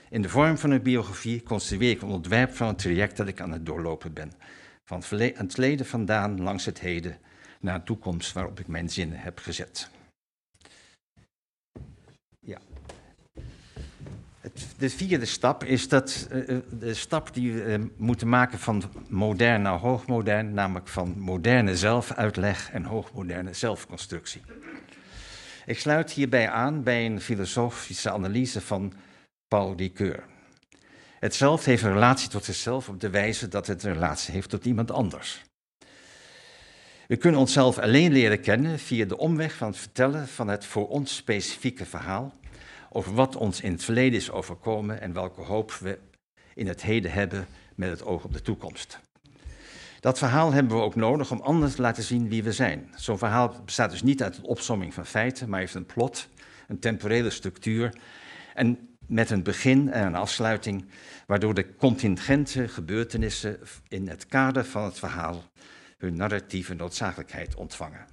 In 0.09 0.21
de 0.21 0.29
vorm 0.29 0.57
van 0.57 0.71
een 0.71 0.81
biografie 0.81 1.43
construeer 1.43 1.91
ik 1.91 2.01
een 2.01 2.09
ontwerp 2.09 2.55
van 2.55 2.67
een 2.67 2.75
traject 2.75 3.17
dat 3.17 3.27
ik 3.27 3.41
aan 3.41 3.51
het 3.51 3.65
doorlopen 3.65 4.13
ben. 4.13 4.31
Van 4.83 4.97
het 4.97 5.05
verleden 5.53 5.85
vandaan 5.85 6.41
langs 6.41 6.65
het 6.65 6.79
heden 6.79 7.17
naar 7.59 7.75
een 7.75 7.83
toekomst 7.83 8.33
waarop 8.33 8.59
ik 8.59 8.67
mijn 8.67 8.89
zinnen 8.89 9.19
heb 9.19 9.39
gezet. 9.39 9.89
Ja. 12.39 12.59
Het, 14.41 14.67
de 14.77 14.89
vierde 14.89 15.25
stap 15.25 15.63
is 15.63 15.87
dat, 15.89 16.27
uh, 16.31 16.57
de 16.79 16.93
stap 16.93 17.33
die 17.33 17.53
we 17.53 17.77
uh, 17.77 17.85
moeten 17.97 18.29
maken 18.29 18.59
van 18.59 18.83
modern 19.07 19.61
naar 19.61 19.79
hoogmodern, 19.79 20.53
namelijk 20.53 20.87
van 20.87 21.19
moderne 21.19 21.77
zelfuitleg 21.77 22.71
en 22.71 22.83
hoogmoderne 22.83 23.53
zelfconstructie. 23.53 24.41
Ik 25.67 25.79
sluit 25.79 26.11
hierbij 26.11 26.49
aan 26.49 26.83
bij 26.83 27.05
een 27.05 27.21
filosofische 27.21 28.11
analyse 28.11 28.61
van 28.61 28.93
Paul 29.47 29.75
Ricoeur. 29.75 30.23
Het 31.19 31.35
zelf 31.35 31.65
heeft 31.65 31.83
een 31.83 31.93
relatie 31.93 32.29
tot 32.29 32.45
zichzelf 32.45 32.89
op 32.89 32.99
de 32.99 33.09
wijze 33.09 33.47
dat 33.47 33.67
het 33.67 33.83
een 33.83 33.93
relatie 33.93 34.33
heeft 34.33 34.49
tot 34.49 34.65
iemand 34.65 34.91
anders. 34.91 35.43
We 37.07 37.15
kunnen 37.17 37.39
onszelf 37.39 37.77
alleen 37.77 38.11
leren 38.11 38.41
kennen 38.41 38.79
via 38.79 39.05
de 39.05 39.17
omweg 39.17 39.53
van 39.53 39.67
het 39.67 39.77
vertellen 39.77 40.27
van 40.27 40.47
het 40.47 40.65
voor 40.65 40.87
ons 40.87 41.15
specifieke 41.15 41.85
verhaal 41.85 42.33
over 42.89 43.13
wat 43.13 43.35
ons 43.35 43.61
in 43.61 43.71
het 43.71 43.83
verleden 43.83 44.19
is 44.19 44.31
overkomen 44.31 45.01
en 45.01 45.13
welke 45.13 45.41
hoop 45.41 45.71
we 45.71 45.99
in 46.53 46.67
het 46.67 46.81
heden 46.81 47.11
hebben 47.11 47.47
met 47.75 47.89
het 47.89 48.03
oog 48.03 48.23
op 48.23 48.33
de 48.33 48.41
toekomst. 48.41 48.99
Dat 49.99 50.17
verhaal 50.17 50.51
hebben 50.51 50.77
we 50.77 50.83
ook 50.83 50.95
nodig 50.95 51.31
om 51.31 51.41
anders 51.41 51.75
te 51.75 51.81
laten 51.81 52.03
zien 52.03 52.29
wie 52.29 52.43
we 52.43 52.51
zijn. 52.51 52.89
Zo'n 52.95 53.17
verhaal 53.17 53.55
bestaat 53.65 53.91
dus 53.91 54.03
niet 54.03 54.23
uit 54.23 54.37
een 54.37 54.43
opsomming 54.43 54.93
van 54.93 55.05
feiten, 55.05 55.49
maar 55.49 55.59
heeft 55.59 55.73
een 55.73 55.85
plot, 55.85 56.29
een 56.67 56.79
temporele 56.79 57.29
structuur 57.29 57.93
en 58.53 58.97
met 59.07 59.29
een 59.29 59.43
begin 59.43 59.91
en 59.91 60.05
een 60.05 60.15
afsluiting, 60.15 60.85
waardoor 61.25 61.53
de 61.53 61.75
contingente 61.75 62.67
gebeurtenissen 62.67 63.59
in 63.87 64.07
het 64.07 64.25
kader 64.25 64.65
van 64.65 64.83
het 64.83 64.99
verhaal 64.99 65.43
hun 65.97 66.15
narratieve 66.15 66.73
noodzakelijkheid 66.73 67.55
ontvangen. 67.55 68.05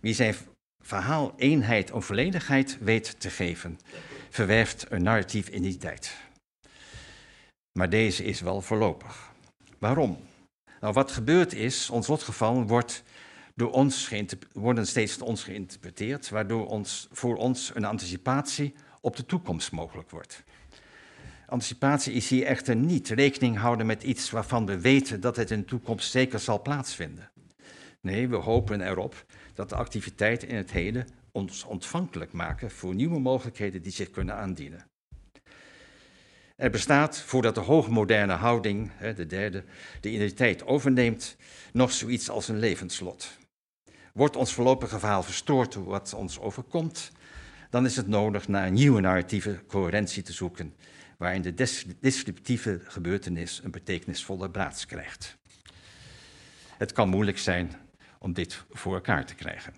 Wie 0.00 0.14
zijn 0.14 0.34
verhaal 0.82 1.32
eenheid 1.36 1.90
of 1.90 2.04
volledigheid 2.04 2.78
weet 2.80 3.20
te 3.20 3.30
geven, 3.30 3.78
verwerft 4.30 4.86
een 4.88 5.02
narratief 5.02 5.48
identiteit. 5.48 6.16
Maar 7.78 7.90
deze 7.90 8.24
is 8.24 8.40
wel 8.40 8.60
voorlopig. 8.60 9.32
Waarom? 9.78 10.18
Nou, 10.84 10.96
wat 10.96 11.12
gebeurt 11.12 11.52
is, 11.52 11.90
ons 11.90 12.06
lotgevallen 12.06 12.66
wordt 12.66 13.02
door 13.54 13.70
ons 13.70 14.10
worden 14.52 14.86
steeds 14.86 15.18
door 15.18 15.28
ons 15.28 15.44
geïnterpreteerd, 15.44 16.28
waardoor 16.28 16.66
ons, 16.66 17.08
voor 17.12 17.36
ons 17.36 17.70
een 17.74 17.84
anticipatie 17.84 18.74
op 19.00 19.16
de 19.16 19.26
toekomst 19.26 19.72
mogelijk 19.72 20.10
wordt. 20.10 20.44
Anticipatie 21.46 22.12
is 22.12 22.28
hier 22.28 22.44
echter 22.46 22.76
niet 22.76 23.08
rekening 23.08 23.58
houden 23.58 23.86
met 23.86 24.02
iets 24.02 24.30
waarvan 24.30 24.66
we 24.66 24.80
weten 24.80 25.20
dat 25.20 25.36
het 25.36 25.50
in 25.50 25.58
de 25.58 25.64
toekomst 25.64 26.10
zeker 26.10 26.38
zal 26.38 26.62
plaatsvinden. 26.62 27.30
Nee, 28.00 28.28
we 28.28 28.36
hopen 28.36 28.80
erop 28.80 29.24
dat 29.54 29.68
de 29.68 29.76
activiteiten 29.76 30.48
in 30.48 30.56
het 30.56 30.70
heden 30.70 31.06
ons 31.32 31.64
ontvankelijk 31.64 32.32
maken 32.32 32.70
voor 32.70 32.94
nieuwe 32.94 33.18
mogelijkheden 33.20 33.82
die 33.82 33.92
zich 33.92 34.10
kunnen 34.10 34.34
aandienen. 34.34 34.86
Er 36.56 36.70
bestaat, 36.70 37.18
voordat 37.18 37.54
de 37.54 37.60
hoogmoderne 37.60 38.32
houding, 38.32 38.90
de 39.16 39.26
derde, 39.26 39.64
de 40.00 40.10
identiteit 40.10 40.66
overneemt, 40.66 41.36
nog 41.72 41.92
zoiets 41.92 42.30
als 42.30 42.48
een 42.48 42.58
levenslot. 42.58 43.38
Wordt 44.12 44.36
ons 44.36 44.54
voorlopige 44.54 44.98
verhaal 44.98 45.22
verstoord 45.22 45.72
door 45.72 45.84
wat 45.84 46.14
ons 46.14 46.38
overkomt, 46.38 47.12
dan 47.70 47.84
is 47.84 47.96
het 47.96 48.06
nodig 48.06 48.48
naar 48.48 48.66
een 48.66 48.72
nieuwe 48.72 49.00
narratieve 49.00 49.62
coherentie 49.66 50.22
te 50.22 50.32
zoeken, 50.32 50.74
waarin 51.18 51.42
de 51.42 51.54
descriptieve 52.00 52.80
gebeurtenis 52.84 53.60
een 53.64 53.70
betekenisvolle 53.70 54.50
plaats 54.50 54.86
krijgt. 54.86 55.36
Het 56.78 56.92
kan 56.92 57.08
moeilijk 57.08 57.38
zijn 57.38 57.72
om 58.18 58.32
dit 58.32 58.64
voor 58.70 58.94
elkaar 58.94 59.26
te 59.26 59.34
krijgen. 59.34 59.74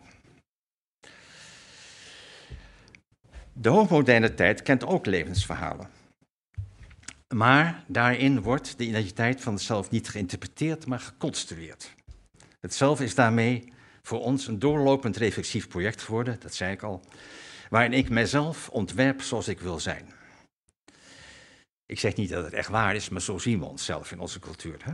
De 3.52 3.68
hoogmoderne 3.68 4.34
tijd 4.34 4.62
kent 4.62 4.84
ook 4.84 5.06
levensverhalen. 5.06 5.95
Maar 7.34 7.84
daarin 7.86 8.42
wordt 8.42 8.78
de 8.78 8.84
identiteit 8.84 9.40
van 9.40 9.52
het 9.52 9.62
zelf 9.62 9.90
niet 9.90 10.08
geïnterpreteerd, 10.08 10.86
maar 10.86 11.00
geconstrueerd. 11.00 11.94
Het 12.60 12.74
zelf 12.74 13.00
is 13.00 13.14
daarmee 13.14 13.72
voor 14.02 14.20
ons 14.20 14.46
een 14.46 14.58
doorlopend 14.58 15.16
reflexief 15.16 15.68
project 15.68 16.02
geworden, 16.02 16.36
dat 16.40 16.54
zei 16.54 16.72
ik 16.72 16.82
al, 16.82 17.04
waarin 17.70 17.92
ik 17.92 18.08
mezelf 18.08 18.68
ontwerp 18.68 19.22
zoals 19.22 19.48
ik 19.48 19.60
wil 19.60 19.80
zijn. 19.80 20.14
Ik 21.86 21.98
zeg 21.98 22.16
niet 22.16 22.30
dat 22.30 22.44
het 22.44 22.52
echt 22.52 22.68
waar 22.68 22.94
is, 22.94 23.08
maar 23.08 23.22
zo 23.22 23.38
zien 23.38 23.58
we 23.58 23.64
onszelf 23.64 24.12
in 24.12 24.20
onze 24.20 24.38
cultuur. 24.38 24.76
Hè? 24.84 24.92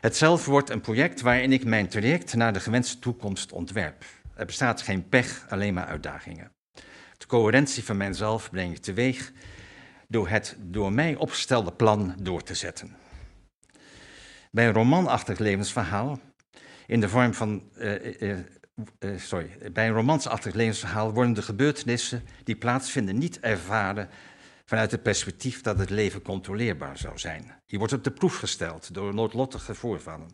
Het 0.00 0.16
zelf 0.16 0.44
wordt 0.44 0.70
een 0.70 0.80
project 0.80 1.20
waarin 1.20 1.52
ik 1.52 1.64
mijn 1.64 1.88
traject 1.88 2.34
naar 2.34 2.52
de 2.52 2.60
gewenste 2.60 2.98
toekomst 2.98 3.52
ontwerp. 3.52 4.04
Er 4.34 4.46
bestaat 4.46 4.82
geen 4.82 5.08
pech, 5.08 5.46
alleen 5.48 5.74
maar 5.74 5.86
uitdagingen. 5.86 6.52
De 7.18 7.26
coherentie 7.26 7.84
van 7.84 7.96
mijzelf 7.96 8.50
breng 8.50 8.74
ik 8.74 8.82
teweeg 8.82 9.32
door 10.10 10.28
het 10.28 10.56
door 10.58 10.92
mij 10.92 11.14
opgestelde 11.14 11.72
plan 11.72 12.14
door 12.22 12.42
te 12.42 12.54
zetten. 12.54 12.96
Bij 14.50 14.66
een 14.66 14.72
romanachtig 14.72 15.38
levensverhaal, 15.38 16.20
in 16.86 17.00
de 17.00 17.08
vorm 17.08 17.34
van. 17.34 17.62
Uh, 17.76 18.22
uh, 18.22 18.38
uh, 19.00 19.18
sorry, 19.18 19.58
bij 19.72 19.88
een 19.88 19.94
romansachtig 19.94 20.54
levensverhaal 20.54 21.12
worden 21.12 21.32
de 21.32 21.42
gebeurtenissen 21.42 22.22
die 22.44 22.56
plaatsvinden 22.56 23.18
niet 23.18 23.40
ervaren 23.40 24.08
vanuit 24.64 24.90
het 24.90 25.02
perspectief 25.02 25.60
dat 25.60 25.78
het 25.78 25.90
leven 25.90 26.22
controleerbaar 26.22 26.98
zou 26.98 27.18
zijn. 27.18 27.54
Die 27.66 27.78
wordt 27.78 27.94
op 27.94 28.04
de 28.04 28.10
proef 28.10 28.36
gesteld 28.36 28.94
door 28.94 29.14
noodlottige 29.14 29.74
voorvallen. 29.74 30.28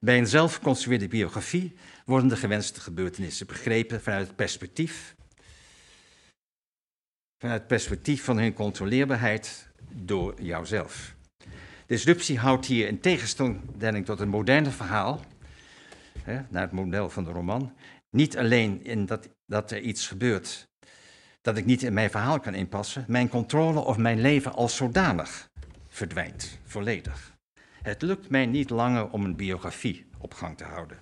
Bij 0.00 0.18
een 0.18 0.26
zelfgeconstrueerde 0.26 1.08
biografie 1.08 1.74
worden 2.04 2.28
de 2.28 2.36
gewenste 2.36 2.80
gebeurtenissen 2.80 3.46
begrepen 3.46 4.02
vanuit 4.02 4.26
het 4.26 4.36
perspectief 4.36 5.16
vanuit 7.38 7.58
het 7.58 7.68
perspectief 7.68 8.24
van 8.24 8.38
hun 8.38 8.52
controleerbaarheid 8.52 9.68
door 9.92 10.42
jouzelf. 10.42 11.14
Disruptie 11.86 12.38
houdt 12.38 12.66
hier 12.66 12.86
in 12.86 13.00
tegenstelling 13.00 14.04
tot 14.04 14.20
een 14.20 14.28
moderne 14.28 14.70
verhaal, 14.70 15.20
hè, 16.22 16.40
naar 16.48 16.62
het 16.62 16.72
model 16.72 17.10
van 17.10 17.24
de 17.24 17.30
roman, 17.30 17.72
niet 18.10 18.38
alleen 18.38 18.84
in 18.84 19.06
dat, 19.06 19.28
dat 19.46 19.70
er 19.70 19.80
iets 19.80 20.06
gebeurt 20.06 20.68
dat 21.40 21.56
ik 21.56 21.64
niet 21.64 21.82
in 21.82 21.92
mijn 21.92 22.10
verhaal 22.10 22.40
kan 22.40 22.54
inpassen, 22.54 23.04
mijn 23.06 23.28
controle 23.28 23.80
of 23.80 23.96
mijn 23.96 24.20
leven 24.20 24.52
als 24.52 24.76
zodanig 24.76 25.50
verdwijnt, 25.88 26.58
volledig. 26.64 27.36
Het 27.82 28.02
lukt 28.02 28.28
mij 28.30 28.46
niet 28.46 28.70
langer 28.70 29.10
om 29.10 29.24
een 29.24 29.36
biografie 29.36 30.06
op 30.18 30.34
gang 30.34 30.56
te 30.56 30.64
houden. 30.64 30.98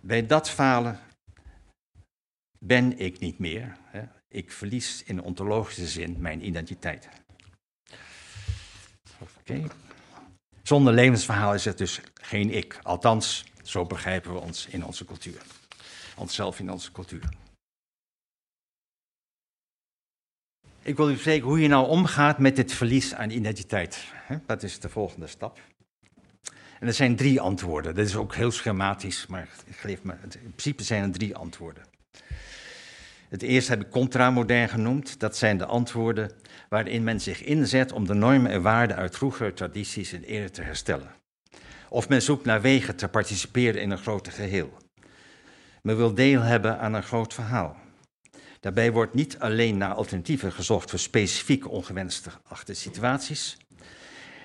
Bij 0.00 0.26
dat 0.26 0.50
falen 0.50 0.98
ben 2.58 2.98
ik 2.98 3.18
niet 3.18 3.38
meer. 3.38 3.76
Ik 4.28 4.52
verlies 4.52 5.02
in 5.02 5.22
ontologische 5.22 5.86
zin 5.86 6.16
mijn 6.18 6.46
identiteit. 6.46 7.08
Oké. 9.38 9.66
Zonder 10.62 10.92
levensverhaal 10.92 11.54
is 11.54 11.64
het 11.64 11.78
dus 11.78 12.00
geen 12.14 12.50
ik. 12.50 12.78
Althans, 12.82 13.44
zo 13.62 13.84
begrijpen 13.84 14.32
we 14.32 14.38
ons 14.38 14.66
in 14.66 14.84
onze 14.84 15.04
cultuur. 15.04 15.42
Onszelf 16.16 16.58
in 16.58 16.70
onze 16.70 16.92
cultuur. 16.92 17.28
Ik 20.82 20.96
wil 20.96 21.10
u 21.10 21.16
zeggen 21.16 21.42
hoe 21.42 21.60
je 21.60 21.68
nou 21.68 21.88
omgaat 21.88 22.38
met 22.38 22.56
dit 22.56 22.72
verlies 22.72 23.14
aan 23.14 23.30
identiteit. 23.30 24.04
Dat 24.46 24.62
is 24.62 24.80
de 24.80 24.88
volgende 24.88 25.26
stap. 25.26 25.60
En 26.80 26.86
er 26.86 26.92
zijn 26.92 27.16
drie 27.16 27.40
antwoorden. 27.40 27.94
Dat 27.94 28.06
is 28.06 28.16
ook 28.16 28.34
heel 28.34 28.50
schematisch, 28.50 29.26
maar 29.26 29.48
geef 29.70 30.02
me, 30.02 30.12
in 30.22 30.40
principe 30.40 30.82
zijn 30.82 31.02
er 31.02 31.10
drie 31.10 31.36
antwoorden. 31.36 31.87
Het 33.28 33.42
eerste 33.42 33.70
heb 33.70 33.80
ik 33.80 33.90
contramodern 33.90 34.68
genoemd. 34.68 35.20
Dat 35.20 35.36
zijn 35.36 35.58
de 35.58 35.66
antwoorden 35.66 36.30
waarin 36.68 37.04
men 37.04 37.20
zich 37.20 37.44
inzet 37.44 37.92
om 37.92 38.06
de 38.06 38.14
normen 38.14 38.50
en 38.50 38.62
waarden 38.62 38.96
uit 38.96 39.16
vroegere 39.16 39.52
tradities 39.52 40.12
in 40.12 40.22
ere 40.22 40.50
te 40.50 40.62
herstellen. 40.62 41.14
Of 41.88 42.08
men 42.08 42.22
zoekt 42.22 42.44
naar 42.44 42.60
wegen 42.60 42.96
te 42.96 43.08
participeren 43.08 43.80
in 43.80 43.90
een 43.90 43.98
groter 43.98 44.32
geheel. 44.32 44.76
Men 45.82 45.96
wil 45.96 46.14
deel 46.14 46.40
hebben 46.40 46.78
aan 46.78 46.94
een 46.94 47.02
groot 47.02 47.34
verhaal. 47.34 47.76
Daarbij 48.60 48.92
wordt 48.92 49.14
niet 49.14 49.38
alleen 49.38 49.76
naar 49.76 49.94
alternatieven 49.94 50.52
gezocht 50.52 50.90
voor 50.90 50.98
specifieke 50.98 51.68
ongewenste 51.68 52.30
achter 52.44 52.76
situaties, 52.76 53.56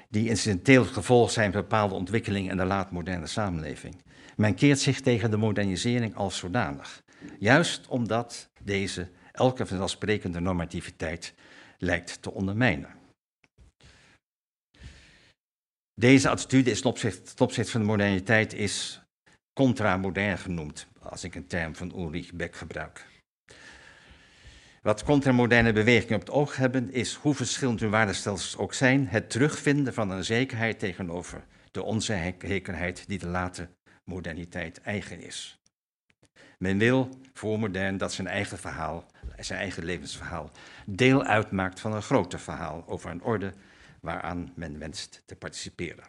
die 0.09 0.29
incidenteel 0.29 0.85
gevolg 0.85 1.31
zijn 1.31 1.51
van 1.51 1.61
bepaalde 1.61 1.95
ontwikkelingen 1.95 2.51
in 2.51 2.57
de 2.57 2.65
laatmoderne 2.65 3.27
samenleving. 3.27 4.01
Men 4.35 4.55
keert 4.55 4.79
zich 4.79 5.01
tegen 5.01 5.31
de 5.31 5.37
modernisering 5.37 6.15
als 6.15 6.37
zodanig. 6.37 7.03
Juist 7.39 7.87
omdat 7.87 8.49
deze 8.61 9.09
elke 9.31 9.65
vanzelfsprekende 9.65 10.39
normativiteit 10.39 11.33
lijkt 11.77 12.21
te 12.21 12.31
ondermijnen. 12.31 12.95
Deze 15.95 16.29
attitude 16.29 16.71
is 16.71 16.81
ten 16.81 16.89
opzichte, 17.37 17.71
van 17.71 17.81
de 17.81 17.87
moderniteit 17.87 18.53
is 18.53 19.01
contramodern 19.53 20.37
genoemd, 20.37 20.87
als 20.99 21.23
ik 21.23 21.35
een 21.35 21.47
term 21.47 21.75
van 21.75 21.93
Ulrich 21.95 22.33
Beck 22.33 22.55
gebruik. 22.55 23.07
Wat 24.81 25.03
contramoderne 25.03 25.73
bewegingen 25.73 26.15
op 26.15 26.21
het 26.21 26.29
oog 26.29 26.55
hebben, 26.55 26.91
is 26.91 27.13
hoe 27.13 27.33
verschillend 27.33 27.79
hun 27.79 27.89
waardenstelsels 27.89 28.57
ook 28.57 28.73
zijn, 28.73 29.07
het 29.07 29.29
terugvinden 29.29 29.93
van 29.93 30.09
een 30.09 30.25
zekerheid 30.25 30.79
tegenover 30.79 31.45
de 31.71 31.83
onzekerheid 31.83 33.07
die 33.07 33.19
de 33.19 33.27
late 33.27 33.69
moderniteit 34.03 34.81
eigen 34.81 35.21
is. 35.21 35.62
Men 36.63 36.77
wil 36.77 37.09
voor 37.33 37.59
modern 37.59 37.97
dat 37.97 38.13
zijn 38.13 38.27
eigen 38.27 38.57
verhaal, 38.57 39.05
zijn 39.39 39.59
eigen 39.59 39.83
levensverhaal, 39.83 40.51
deel 40.85 41.23
uitmaakt 41.23 41.79
van 41.79 41.93
een 41.93 42.01
groter 42.01 42.39
verhaal 42.39 42.83
over 42.87 43.11
een 43.11 43.23
orde 43.23 43.53
waaraan 43.99 44.51
men 44.55 44.79
wenst 44.79 45.21
te 45.25 45.35
participeren. 45.35 46.03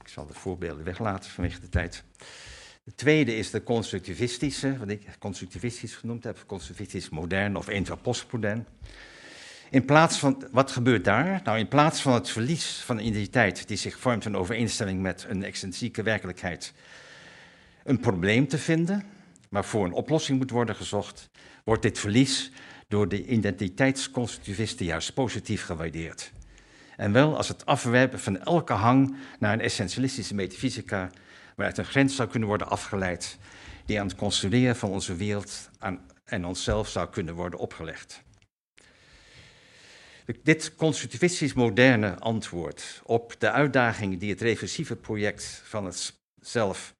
Ik 0.00 0.08
zal 0.08 0.26
de 0.26 0.34
voorbeelden 0.34 0.84
weglaten 0.84 1.30
vanwege 1.30 1.60
de 1.60 1.68
tijd. 1.68 2.04
De 2.84 2.94
tweede 2.94 3.36
is 3.36 3.50
de 3.50 3.62
constructivistische, 3.62 4.78
wat 4.78 4.88
ik 4.88 5.06
constructivistisch 5.18 5.94
genoemd 5.94 6.24
heb, 6.24 6.44
constructivistisch 6.46 7.08
modern 7.08 7.56
of 7.56 7.68
eventueel 7.68 7.98
postmodern. 7.98 8.66
In 9.70 9.84
plaats 9.84 10.18
van, 10.18 10.48
wat 10.50 10.70
gebeurt 10.70 11.04
daar? 11.04 11.40
Nou, 11.44 11.58
in 11.58 11.68
plaats 11.68 12.00
van 12.02 12.12
het 12.12 12.30
verlies 12.30 12.82
van 12.84 12.98
identiteit 12.98 13.68
die 13.68 13.76
zich 13.76 13.98
vormt 13.98 14.24
in 14.24 14.36
overeenstemming 14.36 15.00
met 15.00 15.26
een 15.28 15.44
excentrieke 15.44 16.02
werkelijkheid, 16.02 16.72
een 17.84 18.00
probleem 18.00 18.48
te 18.48 18.58
vinden, 18.58 19.04
waarvoor 19.50 19.84
een 19.84 19.92
oplossing 19.92 20.38
moet 20.38 20.50
worden 20.50 20.76
gezocht, 20.76 21.30
wordt 21.64 21.82
dit 21.82 21.98
verlies 21.98 22.52
door 22.88 23.08
de 23.08 23.26
identiteitsconstructivisten 23.26 24.86
juist 24.86 25.14
positief 25.14 25.64
gewaardeerd. 25.64 26.32
En 26.96 27.12
wel 27.12 27.36
als 27.36 27.48
het 27.48 27.66
afwerpen 27.66 28.20
van 28.20 28.38
elke 28.38 28.72
hang 28.72 29.16
naar 29.38 29.52
een 29.52 29.60
essentialistische 29.60 30.34
metafysica, 30.34 31.10
waaruit 31.56 31.78
een 31.78 31.84
grens 31.84 32.16
zou 32.16 32.28
kunnen 32.28 32.48
worden 32.48 32.68
afgeleid, 32.68 33.38
die 33.86 34.00
aan 34.00 34.06
het 34.06 34.16
construeren 34.16 34.76
van 34.76 34.90
onze 34.90 35.16
wereld 35.16 35.70
en 36.24 36.44
onszelf 36.44 36.88
zou 36.88 37.08
kunnen 37.10 37.34
worden 37.34 37.58
opgelegd. 37.58 38.22
Dit 40.42 40.74
constructivistisch 40.74 41.52
moderne 41.52 42.18
antwoord 42.18 43.00
op 43.04 43.34
de 43.38 43.50
uitdaging 43.50 44.20
die 44.20 44.30
het 44.30 44.40
reversieve 44.40 44.96
project 44.96 45.62
van 45.64 45.84
het 45.84 46.14
zelf, 46.40 46.94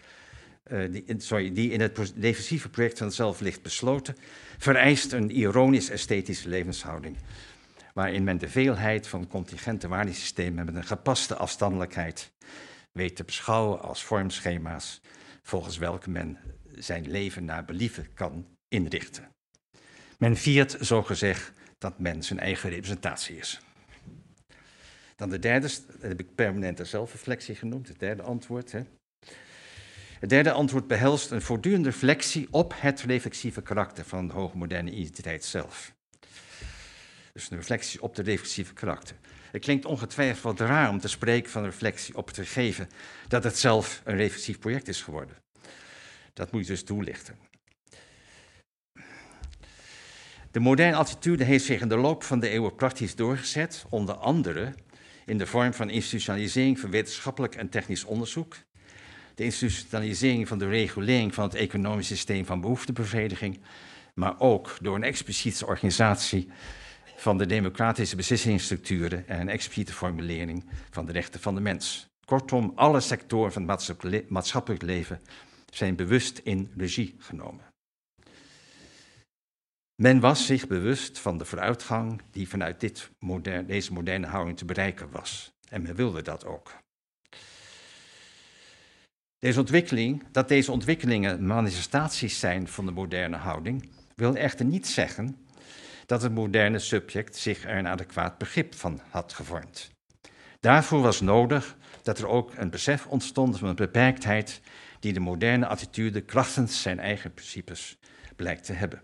uh, 0.73 0.93
die, 0.93 1.15
sorry, 1.19 1.53
die 1.53 1.71
in 1.71 1.81
het 1.81 2.13
reversieve 2.21 2.69
project 2.69 2.99
van 2.99 3.07
het 3.07 3.17
zelf 3.17 3.41
ligt 3.41 3.63
besloten, 3.63 4.17
vereist 4.59 5.13
een 5.13 5.31
ironisch-esthetische 5.31 6.49
levenshouding, 6.49 7.17
waarin 7.93 8.25
men 8.25 8.39
de 8.39 8.49
veelheid 8.49 9.07
van 9.07 9.27
contingente 9.27 9.89
waardesystemen 9.89 10.65
met 10.65 10.75
een 10.75 10.85
gepaste 10.85 11.37
afstandelijkheid 11.37 12.33
weet 12.93 13.17
te 13.17 13.25
beschouwen 13.25 13.81
als 13.81 14.05
vormschema's, 14.05 15.01
volgens 15.43 15.79
welke 15.79 16.11
men 16.11 16.39
zijn 16.75 17.11
leven 17.11 17.45
naar 17.45 17.65
believen 17.65 18.09
kan 18.15 18.47
inrichten. 18.69 19.29
Men 20.19 20.37
viert, 20.37 20.77
zogezegd, 20.81 21.53
dat 21.79 21.99
men 21.99 22.23
zijn 22.23 22.39
eigen 22.39 22.71
representatie 22.71 23.37
is. 23.37 23.61
Dan 25.17 25.29
de 25.29 25.39
derde, 25.39 25.69
dat 25.87 26.03
heb 26.03 26.21
ik 26.21 26.35
permanente 26.35 26.85
zelfreflectie 26.85 27.55
genoemd, 27.55 27.89
het 27.89 27.99
derde 27.99 28.23
antwoord. 28.23 28.73
Hè. 28.73 28.83
Het 30.19 30.29
derde 30.31 30.53
antwoord 30.53 30.87
behelst 30.87 31.31
een 31.31 31.43
voortdurende 31.43 31.89
reflectie 31.89 32.49
op 32.51 32.75
het 32.77 33.01
reflexieve 33.01 33.63
karakter 33.63 34.05
van 34.05 34.27
de 34.27 34.33
hoogmoderne 34.33 34.91
identiteit 34.91 35.45
zelf. 35.45 35.95
Dus 37.33 37.51
een 37.51 37.57
reflectie 37.57 38.03
op 38.03 38.15
de 38.15 38.23
reflexieve 38.23 38.73
karakter. 38.73 39.17
Het 39.51 39.63
klinkt 39.63 39.85
ongetwijfeld 39.85 40.61
raar 40.61 40.89
om 40.89 41.01
te 41.01 41.09
spreken 41.09 41.51
van 41.51 41.63
een 41.63 41.71
reflectie 41.71 42.17
op 42.17 42.27
het 42.27 42.37
gegeven 42.37 42.89
dat 43.29 43.45
het 43.45 43.59
zelf 43.59 44.03
een 44.05 44.17
reflexief 44.17 44.59
project 44.59 44.89
is 44.89 45.03
geworden. 45.03 45.37
Dat 46.33 46.53
moet 46.53 46.61
je 46.61 46.73
dus 46.73 46.85
toelichten. 46.85 47.39
De 50.51 50.61
moderne 50.61 50.97
attitude 50.97 51.45
heeft 51.45 51.65
zich 51.65 51.81
in 51.81 51.89
de 51.89 51.97
loop 51.97 52.23
van 52.23 52.41
de 52.41 52.49
eeuwen 52.49 52.75
praktisch 52.75 53.15
doorgezet, 53.15 53.85
onder 53.89 54.15
andere 54.15 54.75
in 55.25 55.39
de 55.39 55.47
vorm 55.47 55.75
van 55.75 55.91
institutionalisering 55.91 56.81
van 56.81 56.91
wetenschappelijk 56.91 57.55
en 57.55 57.69
technisch 57.69 58.05
onderzoek, 58.05 58.57
de 59.35 59.45
institutionalisering 59.45 60.49
van 60.49 60.59
de 60.59 60.69
regulering 60.69 61.35
van 61.35 61.45
het 61.45 61.55
economisch 61.55 62.07
systeem 62.07 62.47
van 62.47 62.61
behoeftebevrediging, 62.61 63.61
maar 64.15 64.41
ook 64.41 64.77
door 64.81 64.95
een 64.95 65.03
expliciete 65.03 65.67
organisatie 65.67 66.49
van 67.17 67.39
de 67.39 67.47
democratische 67.47 68.17
beslissingsstructuren 68.17 69.29
en 69.29 69.41
een 69.41 69.49
expliciete 69.49 69.93
formulering 69.93 70.65
van 70.91 71.07
de 71.07 71.13
rechten 71.13 71.41
van 71.41 71.55
de 71.55 71.61
mens. 71.61 72.07
Kortom, 72.25 72.73
alle 72.75 73.01
sectoren 73.01 73.53
van 73.53 73.69
het 73.69 74.29
maatschappelijk 74.29 74.83
leven 74.83 75.21
zijn 75.71 75.97
bewust 75.97 76.39
in 76.39 76.73
regie 76.77 77.15
genomen. 77.19 77.65
Men 80.03 80.21
was 80.21 80.47
zich 80.47 80.67
bewust 80.67 81.19
van 81.19 81.39
de 81.39 81.45
vooruitgang 81.45 82.23
die 82.31 82.49
vanuit 82.49 82.81
dit 82.81 83.11
modern, 83.19 83.67
deze 83.67 83.93
moderne 83.93 84.27
houding 84.27 84.59
te 84.59 84.65
bereiken 84.65 85.11
was. 85.11 85.53
En 85.69 85.83
men 85.83 85.95
wilde 85.95 86.23
dat 86.23 86.45
ook. 86.45 86.84
Deze 89.45 89.61
ontwikkeling, 89.61 90.23
dat 90.33 90.49
deze 90.49 90.73
ontwikkelingen 90.73 91.47
manifestaties 91.47 92.39
zijn 92.39 92.69
van 92.69 92.87
de 92.87 92.93
moderne 92.93 93.37
houding, 93.37 93.89
wil 94.15 94.35
echter 94.35 94.65
niet 94.65 94.87
zeggen 94.87 95.47
dat 96.07 96.23
het 96.23 96.35
moderne 96.35 96.79
subject 96.79 97.37
zich 97.37 97.65
er 97.65 97.77
een 97.77 97.87
adequaat 97.87 98.39
begrip 98.39 98.75
van 98.75 99.01
had 99.11 99.33
gevormd. 99.33 99.91
Daarvoor 100.61 101.01
was 101.01 101.21
nodig 101.21 101.77
dat 102.03 102.19
er 102.19 102.29
ook 102.29 102.53
een 102.57 102.71
besef 102.71 103.07
ontstond 103.07 103.59
van 103.59 103.69
een 103.69 103.75
beperktheid 103.75 104.61
die 105.01 105.13
de 105.13 105.21
moderne 105.21 105.67
attitude 105.67 106.21
krachtens 106.21 106.83
zijn 106.83 106.99
eigen 106.99 107.35
principes 107.35 107.99
blijkt 108.37 108.65
te 108.65 108.73
hebben. 108.73 109.03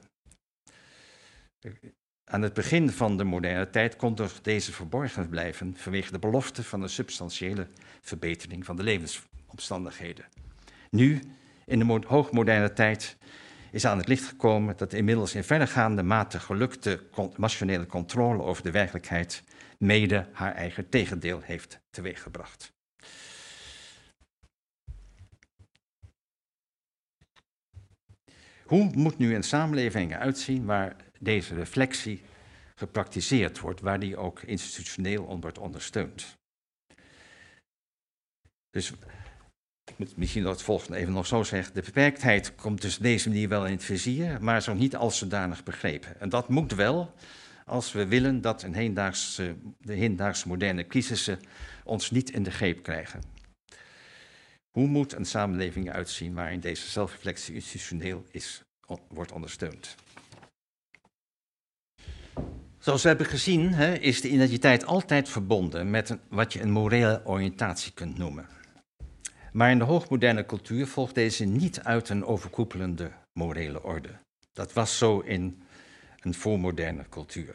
Aan 2.24 2.42
het 2.42 2.52
begin 2.52 2.90
van 2.90 3.16
de 3.16 3.24
moderne 3.24 3.70
tijd 3.70 3.96
kon 3.96 4.14
toch 4.14 4.40
deze 4.40 4.72
verborgen 4.72 5.28
blijven 5.28 5.76
vanwege 5.76 6.12
de 6.12 6.18
belofte 6.18 6.62
van 6.62 6.82
een 6.82 6.88
substantiële 6.88 7.68
verbetering 8.00 8.64
van 8.64 8.76
de 8.76 8.82
levensomstandigheden. 9.50 10.24
Nu, 10.90 11.20
in 11.64 11.78
de 11.78 12.00
hoogmoderne 12.06 12.72
tijd, 12.72 13.16
is 13.70 13.84
aan 13.84 13.98
het 13.98 14.08
licht 14.08 14.24
gekomen 14.24 14.76
dat 14.76 14.92
inmiddels 14.92 15.34
in 15.34 15.44
verregaande 15.44 16.02
mate 16.02 16.40
gelukte 16.40 17.02
massionele 17.36 17.86
controle 17.86 18.42
over 18.42 18.62
de 18.62 18.70
werkelijkheid 18.70 19.42
mede 19.78 20.26
haar 20.32 20.54
eigen 20.54 20.88
tegendeel 20.88 21.40
heeft 21.40 21.80
teweeggebracht. 21.90 22.72
Hoe 28.64 28.90
moet 28.94 29.18
nu 29.18 29.34
een 29.34 29.42
samenleving 29.42 30.16
uitzien 30.16 30.64
waar 30.64 30.96
deze 31.18 31.54
reflectie 31.54 32.22
gepraktiseerd 32.74 33.58
wordt, 33.58 33.80
waar 33.80 34.00
die 34.00 34.16
ook 34.16 34.42
institutioneel 34.42 35.40
wordt 35.40 35.58
ondersteund. 35.58 36.38
Dus 38.70 38.92
misschien 40.16 40.44
het 40.44 40.62
volgende 40.62 40.98
even 40.98 41.12
nog 41.12 41.26
zo 41.26 41.42
zeggen. 41.42 41.74
De 41.74 41.82
beperktheid 41.82 42.54
komt 42.54 42.82
dus 42.82 42.98
deze 42.98 43.28
manier 43.28 43.48
wel 43.48 43.66
in 43.66 43.72
het 43.72 43.84
vizier, 43.84 44.38
maar 44.40 44.62
zo 44.62 44.74
niet 44.74 44.96
als 44.96 45.18
zodanig 45.18 45.62
begrepen. 45.62 46.20
En 46.20 46.28
dat 46.28 46.48
moet 46.48 46.74
wel 46.74 47.14
als 47.66 47.92
we 47.92 48.06
willen 48.06 48.40
dat 48.40 48.62
een 48.62 48.94
de 49.78 49.92
hedendaagse 49.92 50.48
moderne 50.48 50.86
crisissen 50.86 51.38
ons 51.84 52.10
niet 52.10 52.30
in 52.30 52.42
de 52.42 52.50
greep 52.50 52.82
krijgen. 52.82 53.20
Hoe 54.70 54.86
moet 54.86 55.12
een 55.12 55.24
samenleving 55.24 55.90
uitzien 55.90 56.34
waarin 56.34 56.60
deze 56.60 56.88
zelfreflectie 56.88 57.54
institutioneel 57.54 58.24
is, 58.30 58.62
wordt 59.08 59.32
ondersteund? 59.32 59.94
Zoals 62.78 63.02
we 63.02 63.08
hebben 63.08 63.26
gezien, 63.26 63.72
hè, 63.72 63.94
is 63.94 64.20
de 64.20 64.28
identiteit 64.28 64.86
altijd 64.86 65.28
verbonden 65.28 65.90
met 65.90 66.16
wat 66.28 66.52
je 66.52 66.60
een 66.60 66.70
morele 66.70 67.20
oriëntatie 67.24 67.92
kunt 67.92 68.18
noemen. 68.18 68.59
Maar 69.52 69.70
in 69.70 69.78
de 69.78 69.84
hoogmoderne 69.84 70.46
cultuur 70.46 70.86
volgt 70.86 71.14
deze 71.14 71.44
niet 71.44 71.80
uit 71.80 72.08
een 72.08 72.24
overkoepelende 72.24 73.10
morele 73.32 73.82
orde. 73.82 74.10
Dat 74.52 74.72
was 74.72 74.98
zo 74.98 75.18
in 75.18 75.62
een 76.20 76.34
voormoderne 76.34 77.04
cultuur. 77.08 77.54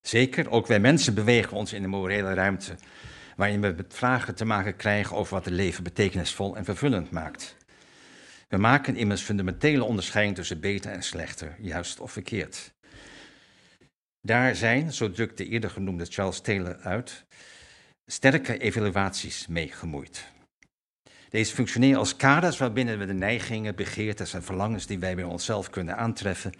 Zeker, 0.00 0.50
ook 0.50 0.66
wij 0.66 0.80
mensen 0.80 1.14
bewegen 1.14 1.56
ons 1.56 1.72
in 1.72 1.82
een 1.82 1.90
morele 1.90 2.34
ruimte, 2.34 2.74
waarin 3.36 3.60
we 3.60 3.74
met 3.76 3.94
vragen 3.94 4.34
te 4.34 4.44
maken 4.44 4.76
krijgen 4.76 5.16
over 5.16 5.34
wat 5.34 5.44
het 5.44 5.54
leven 5.54 5.84
betekenisvol 5.84 6.56
en 6.56 6.64
vervullend 6.64 7.10
maakt. 7.10 7.56
We 8.48 8.56
maken 8.56 8.96
immers 8.96 9.22
fundamentele 9.22 9.84
onderscheiding 9.84 10.36
tussen 10.36 10.60
beter 10.60 10.92
en 10.92 11.02
slechter, 11.02 11.56
juist 11.60 12.00
of 12.00 12.12
verkeerd. 12.12 12.72
Daar 14.20 14.56
zijn, 14.56 14.92
zo 14.92 15.10
drukt 15.10 15.36
de 15.36 15.46
eerder 15.46 15.70
genoemde 15.70 16.06
Charles 16.06 16.40
Taylor 16.40 16.76
uit, 16.76 17.24
sterke 18.06 18.58
evaluaties 18.58 19.46
mee 19.46 19.68
gemoeid. 19.68 20.28
Deze 21.30 21.54
functioneren 21.54 21.98
als 21.98 22.16
kaders 22.16 22.58
waarbinnen 22.58 22.98
we 22.98 23.06
de 23.06 23.12
neigingen, 23.12 23.74
begeertes 23.74 24.34
en 24.34 24.42
verlangens 24.42 24.86
die 24.86 24.98
wij 24.98 25.14
bij 25.14 25.24
onszelf 25.24 25.70
kunnen 25.70 25.96
aantreffen 25.96 26.52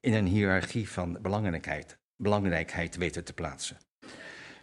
in 0.00 0.14
een 0.14 0.26
hiërarchie 0.26 0.90
van 0.90 1.18
belangrijkheid, 1.22 1.98
belangrijkheid 2.16 2.96
weten 2.96 3.24
te 3.24 3.32
plaatsen. 3.32 3.76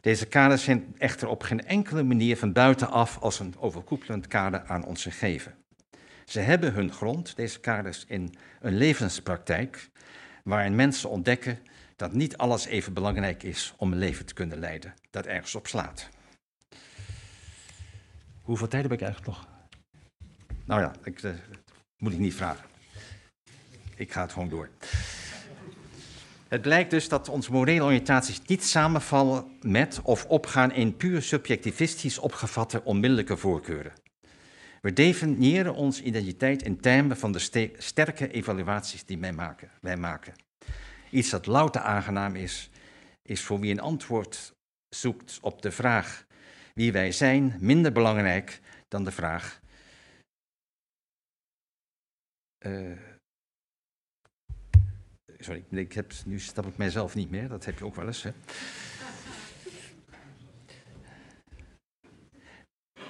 Deze 0.02 0.26
kaders 0.26 0.64
zijn 0.64 0.96
echter 0.98 1.28
op 1.28 1.44
geen 1.44 1.66
enkele 1.66 2.04
manier 2.04 2.38
van 2.38 2.54
buitenaf 2.54 3.20
als 3.20 3.40
een 3.40 3.54
overkoepelend 3.58 4.28
kader 4.28 4.64
aan 4.66 4.86
ons 4.86 5.04
gegeven. 5.04 5.56
Ze 6.26 6.40
hebben 6.40 6.74
hun 6.74 6.92
grond, 6.92 7.36
deze 7.36 7.60
kaders, 7.60 8.06
in 8.08 8.36
een 8.62 8.78
levenspraktijk 8.78 9.90
waarin 10.44 10.76
mensen 10.76 11.10
ontdekken 11.10 11.60
dat 11.96 12.14
niet 12.14 12.38
alles 12.38 12.66
even 12.66 12.94
belangrijk 12.94 13.44
is 13.44 13.74
om 13.78 13.92
een 13.92 13.98
leven 13.98 14.26
te 14.26 14.34
kunnen 14.34 14.60
leiden 14.60 14.94
dat 15.10 15.26
ergens 15.26 15.56
op 15.56 15.68
slaat. 15.68 16.10
Hoeveel 18.42 18.68
tijd 18.68 18.84
heb 18.84 18.92
ik 18.92 19.02
eigenlijk 19.02 19.38
nog? 19.38 19.53
Nou 20.66 20.82
ja, 20.82 20.92
ik, 21.04 21.22
uh, 21.22 21.32
moet 21.98 22.14
ik 22.14 22.20
niet 22.20 22.34
vragen. 22.34 22.66
Ik 23.96 24.12
ga 24.12 24.22
het 24.22 24.32
gewoon 24.32 24.50
door. 24.50 24.70
Het 26.48 26.62
blijkt 26.62 26.90
dus 26.90 27.10
dat 27.10 27.30
onze 27.30 27.52
morele 27.52 27.84
oriëntaties 27.84 28.42
niet 28.46 28.64
samenvallen 28.64 29.58
met 29.62 30.00
of 30.04 30.26
opgaan 30.26 30.72
in 30.72 30.98
puur 30.98 31.22
subjectivistisch 31.22 32.20
opgevatte 32.20 32.84
onmiddellijke 32.84 33.38
voorkeuren. 33.38 33.94
We 34.82 34.94
definiëren 34.94 35.76
onze 35.76 36.04
identiteit 36.04 36.64
in 36.64 36.80
termen 36.80 37.18
van 37.18 37.32
de 37.32 37.72
sterke 37.78 38.32
evaluaties 38.32 39.06
die 39.06 39.18
wij 39.18 39.34
maken, 39.34 39.70
wij 39.82 39.98
maken. 39.98 40.34
Iets 41.10 41.30
dat 41.30 41.46
louter 41.46 41.82
aangenaam 41.82 42.36
is, 42.36 42.70
is 43.22 43.42
voor 43.42 43.60
wie 43.60 43.72
een 43.72 43.80
antwoord 43.80 44.54
zoekt 44.90 45.38
op 45.42 45.62
de 45.62 45.72
vraag 45.72 46.26
wie 46.74 46.92
wij 46.92 47.12
zijn 47.12 47.56
minder 47.60 47.92
belangrijk 47.92 48.62
dan 48.88 49.04
de 49.04 49.12
vraag. 49.12 49.62
Uh, 52.66 52.98
sorry, 55.40 55.64
ik 55.70 55.94
heb, 55.94 56.12
nu 56.26 56.40
stap 56.40 56.66
ik 56.66 56.78
mijzelf 56.78 57.16
niet 57.16 57.32
meer, 57.32 57.48
dat 57.48 57.66
heb 57.66 57.78
je 57.78 57.86
ook 57.86 57.96
wel 57.96 58.06
eens. 58.06 58.24
Hè? 58.24 58.32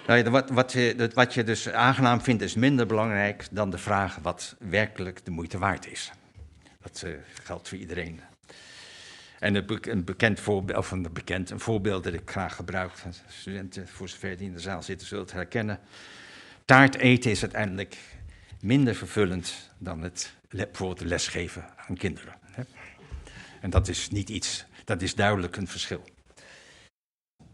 Nou 0.07 0.29
wat, 0.29 0.49
wat, 0.49 0.71
je, 0.71 1.09
wat 1.13 1.33
je 1.33 1.43
dus 1.43 1.69
aangenaam 1.69 2.21
vindt 2.21 2.41
is 2.41 2.55
minder 2.55 2.85
belangrijk 2.85 3.47
dan 3.51 3.69
de 3.69 3.77
vraag 3.77 4.15
wat 4.15 4.55
werkelijk 4.59 5.25
de 5.25 5.31
moeite 5.31 5.57
waard 5.57 5.91
is. 5.91 6.11
Dat 6.81 7.03
uh, 7.05 7.13
geldt 7.43 7.69
voor 7.69 7.77
iedereen. 7.77 8.19
En 9.39 9.55
een 9.89 10.03
bekend 10.03 10.39
voorbeeld, 10.39 10.77
of 10.77 10.91
een 10.91 11.07
bekend 11.13 11.49
een 11.49 11.59
voorbeeld 11.59 12.03
dat 12.03 12.13
ik 12.13 12.29
graag 12.29 12.55
gebruik, 12.55 12.91
studenten, 13.27 13.87
voor 13.87 14.09
zover 14.09 14.37
die 14.37 14.47
in 14.47 14.53
de 14.53 14.59
zaal 14.59 14.83
zitten, 14.83 15.07
zullen 15.07 15.23
het 15.23 15.33
herkennen. 15.33 15.79
Taart 16.65 16.95
eten 16.95 17.31
is 17.31 17.41
uiteindelijk 17.41 17.97
minder 18.63 18.95
vervullend 18.95 19.69
dan 19.77 20.01
het 20.01 20.33
bijvoorbeeld 20.49 21.01
lesgeven 21.01 21.65
aan 21.87 21.97
kinderen. 21.97 22.33
En 23.61 23.69
dat 23.69 23.87
is 23.87 24.09
niet 24.09 24.29
iets, 24.29 24.65
dat 24.85 25.01
is 25.01 25.15
duidelijk 25.15 25.55
een 25.55 25.67
verschil. 25.67 26.03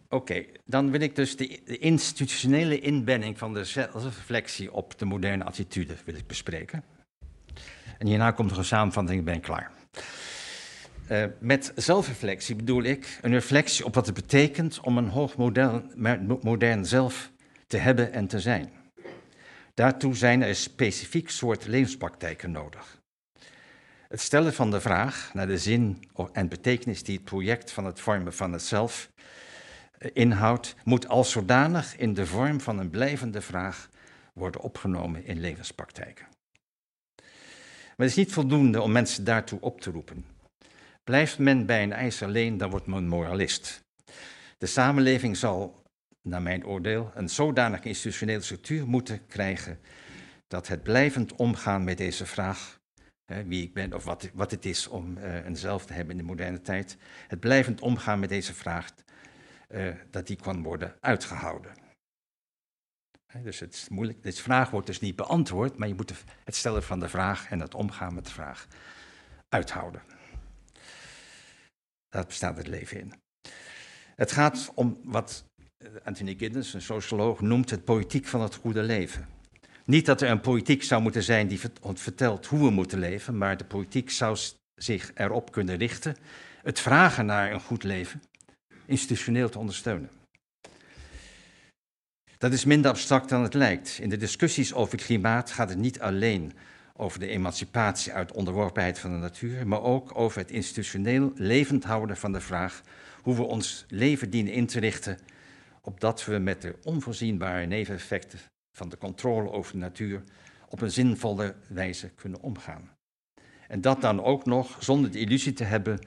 Oké, 0.09 0.45
dan 0.65 0.91
wil 0.91 0.99
ik 0.99 1.15
dus 1.15 1.37
de, 1.37 1.77
institutionele 1.77 2.79
inbending 2.79 3.37
van 3.37 3.53
de 3.53 3.63
zelfreflectie 3.63 4.73
op 4.73 4.99
de 4.99 5.05
moderne 5.05 5.43
attitude 5.43 5.95
wil 6.05 6.15
ik 6.15 6.27
bespreken. 6.27 6.83
En 7.97 8.07
hierna 8.07 8.31
komt 8.31 8.51
er 8.51 8.57
een 8.57 8.65
samenvatting, 8.65 9.19
ik 9.19 9.25
ben 9.25 9.41
klaar. 9.41 9.71
Uh, 11.11 11.25
met 11.39 11.71
zelfreflectie 11.75 12.55
bedoel 12.55 12.83
ik 12.83 13.19
een 13.21 13.31
reflectie 13.31 13.85
op 13.85 13.95
wat 13.95 14.05
het 14.05 14.15
betekent 14.15 14.79
om 14.79 14.97
een 14.97 15.09
hoogmodern 15.09 15.91
modern 16.41 16.85
zelf 16.85 17.31
te 17.67 17.77
hebben 17.77 18.13
en 18.13 18.27
te 18.27 18.39
zijn. 18.39 18.78
Daartoe 19.79 20.15
zijn 20.15 20.41
er 20.41 20.55
specifiek 20.55 21.29
soort 21.29 21.67
levenspraktijken 21.67 22.51
nodig. 22.51 23.01
Het 24.07 24.21
stellen 24.21 24.53
van 24.53 24.71
de 24.71 24.81
vraag 24.81 25.33
naar 25.33 25.47
de 25.47 25.57
zin 25.57 26.09
en 26.31 26.49
betekenis 26.49 27.03
die 27.03 27.15
het 27.15 27.25
project 27.25 27.71
van 27.71 27.85
het 27.85 27.99
vormen 27.99 28.33
van 28.33 28.53
het 28.53 28.61
zelf 28.61 29.11
eh, 29.97 30.09
inhoudt, 30.13 30.75
moet 30.83 31.07
als 31.07 31.31
zodanig 31.31 31.97
in 31.97 32.13
de 32.13 32.25
vorm 32.25 32.61
van 32.61 32.79
een 32.79 32.89
blijvende 32.89 33.41
vraag 33.41 33.89
worden 34.33 34.61
opgenomen 34.61 35.25
in 35.25 35.39
levenspraktijken. 35.39 36.25
Maar 37.15 38.07
het 38.07 38.09
is 38.09 38.15
niet 38.15 38.33
voldoende 38.33 38.81
om 38.81 38.91
mensen 38.91 39.23
daartoe 39.23 39.59
op 39.61 39.81
te 39.81 39.91
roepen. 39.91 40.25
Blijft 41.03 41.37
men 41.37 41.65
bij 41.65 41.83
een 41.83 41.93
eis 41.93 42.23
alleen, 42.23 42.57
dan 42.57 42.69
wordt 42.69 42.87
men 42.87 43.07
moralist. 43.07 43.83
De 44.57 44.65
samenleving 44.65 45.37
zal, 45.37 45.83
naar 46.29 46.41
mijn 46.41 46.65
oordeel, 46.65 47.11
een 47.13 47.29
zodanige 47.29 47.87
institutionele 47.87 48.41
structuur 48.41 48.87
moeten 48.87 49.27
krijgen 49.27 49.79
dat 50.47 50.67
het 50.67 50.83
blijvend 50.83 51.35
omgaan 51.35 51.83
met 51.83 51.97
deze 51.97 52.25
vraag, 52.25 52.79
hè, 53.25 53.43
wie 53.43 53.63
ik 53.63 53.73
ben 53.73 53.93
of 53.93 54.03
wat, 54.03 54.29
wat 54.33 54.51
het 54.51 54.65
is 54.65 54.87
om 54.87 55.17
uh, 55.17 55.45
een 55.45 55.55
zelf 55.55 55.85
te 55.85 55.93
hebben 55.93 56.11
in 56.11 56.21
de 56.21 56.27
moderne 56.27 56.61
tijd, 56.61 56.97
het 57.27 57.39
blijvend 57.39 57.81
omgaan 57.81 58.19
met 58.19 58.29
deze 58.29 58.53
vraag, 58.53 58.93
uh, 59.69 59.95
dat 60.11 60.27
die 60.27 60.35
kan 60.35 60.63
worden 60.63 60.95
uitgehouden. 60.99 61.71
Dus 63.43 63.59
het 63.59 63.73
is 63.73 63.89
moeilijk, 63.89 64.23
deze 64.23 64.41
vraag 64.41 64.69
wordt 64.69 64.87
dus 64.87 64.99
niet 64.99 65.15
beantwoord, 65.15 65.77
maar 65.77 65.87
je 65.87 65.93
moet 65.93 66.23
het 66.43 66.55
stellen 66.55 66.83
van 66.83 66.99
de 66.99 67.09
vraag 67.09 67.49
en 67.49 67.59
het 67.59 67.75
omgaan 67.75 68.13
met 68.13 68.25
de 68.25 68.31
vraag 68.31 68.67
uithouden. 69.49 70.01
Daar 72.09 72.25
bestaat 72.25 72.57
het 72.57 72.67
leven 72.67 72.99
in. 72.99 73.13
Het 74.15 74.31
gaat 74.31 74.71
om 74.75 74.99
wat 75.03 75.48
Anthony 76.03 76.35
Giddens, 76.37 76.73
een 76.73 76.81
socioloog, 76.81 77.41
noemt 77.41 77.69
het 77.69 77.83
politiek 77.83 78.25
van 78.25 78.41
het 78.41 78.55
goede 78.55 78.83
leven. 78.83 79.27
Niet 79.85 80.05
dat 80.05 80.21
er 80.21 80.29
een 80.29 80.41
politiek 80.41 80.83
zou 80.83 81.01
moeten 81.01 81.23
zijn 81.23 81.47
die 81.47 81.59
vertelt 81.93 82.45
hoe 82.45 82.59
we 82.59 82.69
moeten 82.69 82.99
leven, 82.99 83.37
maar 83.37 83.57
de 83.57 83.65
politiek 83.65 84.09
zou 84.09 84.37
zich 84.75 85.11
erop 85.15 85.51
kunnen 85.51 85.77
richten 85.77 86.15
het 86.63 86.79
vragen 86.79 87.25
naar 87.25 87.51
een 87.51 87.59
goed 87.59 87.83
leven 87.83 88.21
institutioneel 88.85 89.49
te 89.49 89.59
ondersteunen. 89.59 90.09
Dat 92.37 92.53
is 92.53 92.65
minder 92.65 92.91
abstract 92.91 93.29
dan 93.29 93.43
het 93.43 93.53
lijkt. 93.53 93.97
In 94.01 94.09
de 94.09 94.17
discussies 94.17 94.73
over 94.73 94.97
klimaat 94.97 95.51
gaat 95.51 95.69
het 95.69 95.77
niet 95.77 95.99
alleen 95.99 96.53
over 96.93 97.19
de 97.19 97.27
emancipatie 97.27 98.13
uit 98.13 98.31
onderworpenheid 98.31 98.99
van 98.99 99.11
de 99.11 99.17
natuur, 99.17 99.67
maar 99.67 99.81
ook 99.81 100.17
over 100.17 100.39
het 100.39 100.51
institutioneel 100.51 101.31
levend 101.35 101.83
houden 101.83 102.17
van 102.17 102.31
de 102.31 102.41
vraag 102.41 102.81
hoe 103.21 103.35
we 103.35 103.43
ons 103.43 103.85
leven 103.87 104.29
dienen 104.29 104.53
in 104.53 104.67
te 104.67 104.79
richten, 104.79 105.19
opdat 105.81 106.25
we 106.25 106.37
met 106.37 106.61
de 106.61 106.75
onvoorzienbare 106.83 107.65
neveneffecten 107.65 108.39
van 108.77 108.89
de 108.89 108.97
controle 108.97 109.51
over 109.51 109.71
de 109.71 109.77
natuur 109.77 110.23
op 110.69 110.81
een 110.81 110.91
zinvolle 110.91 111.55
wijze 111.67 112.09
kunnen 112.09 112.41
omgaan. 112.41 112.97
En 113.67 113.81
dat 113.81 114.01
dan 114.01 114.23
ook 114.23 114.45
nog 114.45 114.77
zonder 114.79 115.11
de 115.11 115.19
illusie 115.19 115.53
te 115.53 115.63
hebben 115.63 115.99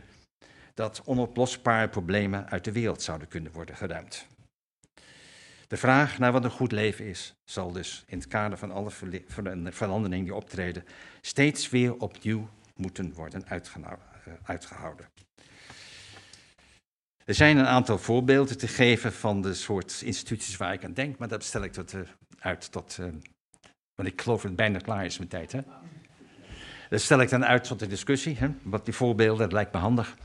dat 0.75 1.03
onoplosbare 1.05 1.89
problemen 1.89 2.49
uit 2.51 2.65
de 2.65 2.73
wereld 2.73 3.03
zouden 3.03 3.29
kunnen 3.29 3.53
worden 3.53 3.77
geruimd. 3.77 4.27
De 5.67 5.77
vraag 5.77 6.19
naar 6.19 6.33
wat 6.33 6.45
een 6.45 6.51
goed 6.51 6.73
leven 6.73 7.05
is, 7.05 7.35
zal 7.45 7.73
dus 7.73 8.05
in 8.07 8.19
het 8.19 8.29
kader 8.29 8.59
van 8.59 8.71
alle 8.71 8.91
veranderingen 9.65 10.25
die 10.25 10.35
optreden, 10.35 10.85
steeds 11.21 11.71
weer 11.71 11.97
opnieuw 11.97 12.49
moeten 12.77 13.13
worden 13.15 13.47
eh, 13.47 13.59
uitgehouden. 14.43 15.07
Er 17.25 17.35
zijn 17.35 17.57
een 17.57 17.67
aantal 17.67 17.99
voorbeelden 17.99 18.59
te 18.59 18.69
geven 18.69 19.13
van 19.13 19.43
de 19.43 19.55
soort 19.55 20.03
instituties 20.05 20.57
waar 20.57 20.73
ik 20.73 20.85
aan 20.85 20.93
denk, 20.93 21.19
maar 21.19 21.29
dat 21.29 21.45
stel 21.45 21.63
ik 21.63 21.73
tot, 21.73 21.93
uh, 21.93 22.01
uit 22.39 22.73
tot. 22.73 22.97
Uh, 23.01 23.07
want 23.95 24.09
ik 24.09 24.21
geloof 24.21 24.41
dat 24.41 24.51
het 24.51 24.57
bijna 24.57 24.79
klaar 24.79 25.05
is 25.05 25.19
met 25.19 25.31
tijd. 25.31 25.53
Hè? 25.53 25.61
Dat 26.89 27.01
stel 27.01 27.21
ik 27.21 27.29
dan 27.29 27.45
uit 27.45 27.65
tot 27.65 27.79
de 27.79 27.87
discussie. 27.87 28.37
Hè? 28.37 28.49
Wat 28.63 28.85
die 28.85 28.95
voorbeelden, 28.95 29.39
dat 29.39 29.53
lijkt 29.53 29.73
me 29.73 29.79
handig. 29.79 30.17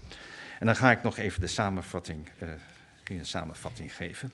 En 0.60 0.66
dan 0.66 0.76
ga 0.76 0.92
ik 0.92 1.04
nog 1.04 1.18
even 1.18 1.42
de 1.42 1.48
samenvatting, 1.48 2.30
uh, 2.44 2.50
een 3.04 3.26
samenvatting 3.26 3.96
geven. 3.96 4.32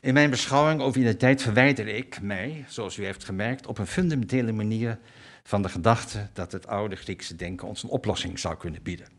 In 0.00 0.14
mijn 0.14 0.30
beschouwing 0.30 0.80
over 0.80 1.00
identiteit 1.00 1.42
verwijder 1.42 1.86
ik 1.86 2.20
mij, 2.20 2.64
zoals 2.68 2.96
u 2.96 3.04
heeft 3.04 3.24
gemerkt, 3.24 3.66
op 3.66 3.78
een 3.78 3.86
fundamentele 3.86 4.52
manier 4.52 4.98
van 5.42 5.62
de 5.62 5.68
gedachte 5.68 6.28
dat 6.32 6.52
het 6.52 6.66
oude 6.66 6.96
Griekse 6.96 7.36
denken 7.36 7.68
ons 7.68 7.82
een 7.82 7.88
oplossing 7.88 8.38
zou 8.38 8.56
kunnen 8.56 8.82
bieden. 8.82 9.17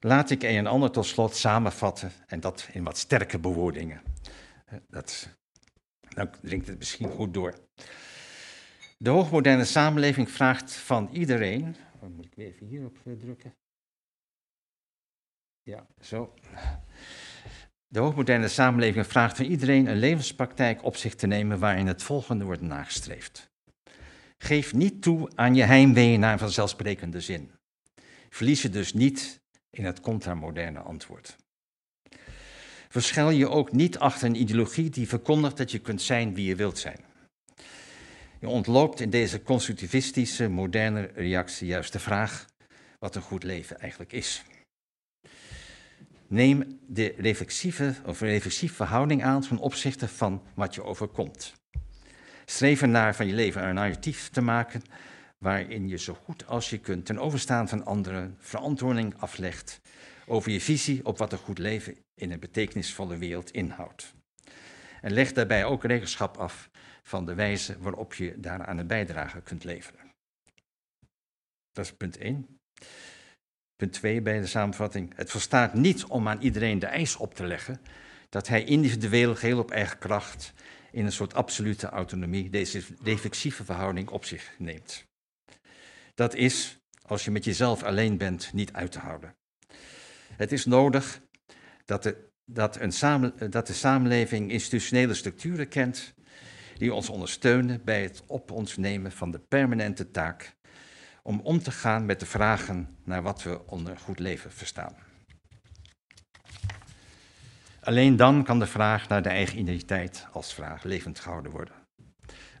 Laat 0.00 0.30
ik 0.30 0.42
een 0.42 0.56
en 0.56 0.66
ander 0.66 0.90
tot 0.90 1.06
slot 1.06 1.36
samenvatten 1.36 2.12
en 2.26 2.40
dat 2.40 2.68
in 2.72 2.84
wat 2.84 2.98
sterke 2.98 3.38
bewoordingen. 3.38 4.02
Eh, 4.64 4.78
dat, 4.88 5.28
dan 6.08 6.30
dringt 6.42 6.66
het 6.66 6.78
misschien 6.78 7.10
goed 7.10 7.34
door. 7.34 7.54
De 8.98 9.10
hoogmoderne 9.10 9.64
samenleving 9.64 10.30
vraagt 10.30 10.74
van 10.74 11.08
iedereen. 11.12 11.76
Oh, 12.00 12.08
moet 12.16 12.24
ik 12.24 12.34
weer 12.34 12.46
even 12.46 12.66
hierop 12.66 12.98
eh, 13.04 13.12
drukken? 13.12 13.54
Ja, 15.62 15.86
zo. 16.00 16.34
De 17.86 17.98
hoogmoderne 17.98 18.48
samenleving 18.48 19.06
vraagt 19.06 19.36
van 19.36 19.46
iedereen 19.46 19.86
een 19.86 19.96
levenspraktijk 19.96 20.84
op 20.84 20.96
zich 20.96 21.14
te 21.14 21.26
nemen 21.26 21.58
waarin 21.58 21.86
het 21.86 22.02
volgende 22.02 22.44
wordt 22.44 22.60
nagestreefd. 22.60 23.50
Geef 24.38 24.74
niet 24.74 25.02
toe 25.02 25.30
aan 25.34 25.54
je 25.54 25.62
heimwee 25.62 26.16
naar 26.16 26.38
vanzelfsprekende 26.38 27.20
zin. 27.20 27.50
Verlies 28.28 28.62
je 28.62 28.68
dus 28.68 28.92
niet 28.92 29.40
in 29.70 29.84
het 29.84 30.00
contramoderne 30.00 30.78
antwoord. 30.78 31.36
Verschuil 32.88 33.30
je 33.30 33.48
ook 33.48 33.72
niet 33.72 33.98
achter 33.98 34.28
een 34.28 34.40
ideologie 34.40 34.90
die 34.90 35.08
verkondigt 35.08 35.56
dat 35.56 35.70
je 35.70 35.78
kunt 35.78 36.02
zijn 36.02 36.34
wie 36.34 36.46
je 36.46 36.56
wilt 36.56 36.78
zijn. 36.78 37.00
Je 38.40 38.48
ontloopt 38.48 39.00
in 39.00 39.10
deze 39.10 39.42
constructivistische, 39.42 40.48
moderne 40.48 41.10
reactie 41.14 41.66
juist 41.66 41.92
de 41.92 41.98
vraag 41.98 42.46
wat 42.98 43.14
een 43.14 43.22
goed 43.22 43.42
leven 43.42 43.78
eigenlijk 43.78 44.12
is. 44.12 44.44
Neem 46.26 46.78
de 46.86 47.14
reflexieve 47.16 47.94
of 48.06 48.20
reflexieve 48.20 48.74
verhouding 48.74 49.24
aan 49.24 49.40
ten 49.40 49.58
opzichte 49.58 50.08
van 50.08 50.42
wat 50.54 50.74
je 50.74 50.84
overkomt. 50.84 51.54
Streef 52.44 52.82
ernaar 52.82 53.14
van 53.14 53.26
je 53.26 53.34
leven 53.34 53.68
een 53.68 53.74
narratief 53.74 54.28
te 54.28 54.40
maken 54.40 54.82
waarin 55.38 55.88
je 55.88 55.98
zo 55.98 56.14
goed 56.14 56.46
als 56.46 56.70
je 56.70 56.78
kunt 56.78 57.06
ten 57.06 57.18
overstaan 57.18 57.68
van 57.68 57.84
anderen 57.84 58.36
verantwoording 58.38 59.14
aflegt 59.18 59.80
over 60.26 60.50
je 60.50 60.60
visie 60.60 61.06
op 61.06 61.18
wat 61.18 61.32
een 61.32 61.38
goed 61.38 61.58
leven 61.58 61.96
in 62.14 62.32
een 62.32 62.40
betekenisvolle 62.40 63.16
wereld 63.16 63.50
inhoudt. 63.50 64.14
En 65.00 65.12
leg 65.12 65.32
daarbij 65.32 65.64
ook 65.64 65.84
rekenschap 65.84 66.36
af 66.36 66.70
van 67.02 67.26
de 67.26 67.34
wijze 67.34 67.78
waarop 67.78 68.14
je 68.14 68.40
daaraan 68.40 68.78
een 68.78 68.86
bijdrage 68.86 69.40
kunt 69.40 69.64
leveren. 69.64 70.00
Dat 71.72 71.84
is 71.84 71.92
punt 71.92 72.16
1. 72.16 72.58
Punt 73.76 73.92
2 73.92 74.22
bij 74.22 74.40
de 74.40 74.46
samenvatting. 74.46 75.16
Het 75.16 75.30
volstaat 75.30 75.74
niet 75.74 76.04
om 76.04 76.28
aan 76.28 76.40
iedereen 76.40 76.78
de 76.78 76.86
eis 76.86 77.16
op 77.16 77.34
te 77.34 77.46
leggen 77.46 77.80
dat 78.28 78.48
hij 78.48 78.64
individueel, 78.64 79.34
geheel 79.34 79.58
op 79.58 79.70
eigen 79.70 79.98
kracht, 79.98 80.52
in 80.90 81.04
een 81.04 81.12
soort 81.12 81.34
absolute 81.34 81.86
autonomie 81.86 82.50
deze 82.50 82.82
reflexieve 83.02 83.64
verhouding 83.64 84.08
op 84.08 84.24
zich 84.24 84.54
neemt. 84.58 85.07
Dat 86.18 86.34
is, 86.34 86.78
als 87.02 87.24
je 87.24 87.30
met 87.30 87.44
jezelf 87.44 87.82
alleen 87.82 88.16
bent, 88.16 88.52
niet 88.52 88.72
uit 88.72 88.92
te 88.92 88.98
houden. 88.98 89.36
Het 90.36 90.52
is 90.52 90.64
nodig 90.64 91.20
dat 91.84 92.02
de, 92.02 92.30
dat 92.44 92.80
een 92.80 92.92
samen, 92.92 93.50
dat 93.50 93.66
de 93.66 93.72
samenleving 93.72 94.50
institutionele 94.50 95.14
structuren 95.14 95.68
kent 95.68 96.14
die 96.74 96.94
ons 96.94 97.08
ondersteunen 97.08 97.84
bij 97.84 98.02
het 98.02 98.22
op 98.26 98.50
ons 98.50 98.76
nemen 98.76 99.12
van 99.12 99.30
de 99.30 99.38
permanente 99.38 100.10
taak 100.10 100.56
om 101.22 101.40
om 101.40 101.58
te 101.58 101.70
gaan 101.70 102.06
met 102.06 102.20
de 102.20 102.26
vragen 102.26 102.96
naar 103.04 103.22
wat 103.22 103.42
we 103.42 103.66
onder 103.66 103.98
goed 103.98 104.18
leven 104.18 104.52
verstaan. 104.52 104.96
Alleen 107.80 108.16
dan 108.16 108.44
kan 108.44 108.58
de 108.58 108.66
vraag 108.66 109.08
naar 109.08 109.22
de 109.22 109.28
eigen 109.28 109.58
identiteit 109.58 110.26
als 110.32 110.54
vraag 110.54 110.82
levend 110.82 111.20
gehouden 111.20 111.52
worden. 111.52 111.74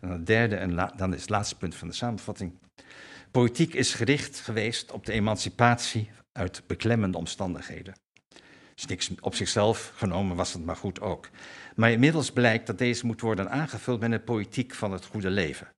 En 0.00 0.10
het 0.10 0.26
derde, 0.26 0.56
en 0.56 0.92
dan 0.96 1.14
is 1.14 1.20
het 1.20 1.30
laatste 1.30 1.56
punt 1.56 1.74
van 1.74 1.88
de 1.88 1.94
samenvatting. 1.94 2.66
Politiek 3.30 3.74
is 3.74 3.94
gericht 3.94 4.38
geweest 4.38 4.92
op 4.92 5.06
de 5.06 5.12
emancipatie 5.12 6.10
uit 6.32 6.62
beklemmende 6.66 7.18
omstandigheden. 7.18 7.94
Niks 8.86 9.10
op 9.20 9.34
zichzelf 9.34 9.92
genomen 9.96 10.36
was 10.36 10.52
het 10.52 10.64
maar 10.64 10.76
goed 10.76 11.00
ook. 11.00 11.28
Maar 11.74 11.90
inmiddels 11.90 12.30
blijkt 12.30 12.66
dat 12.66 12.78
deze 12.78 13.06
moet 13.06 13.20
worden 13.20 13.50
aangevuld 13.50 14.00
met 14.00 14.12
een 14.12 14.24
politiek 14.24 14.74
van 14.74 14.92
het 14.92 15.04
goede 15.04 15.30
leven. 15.30 15.68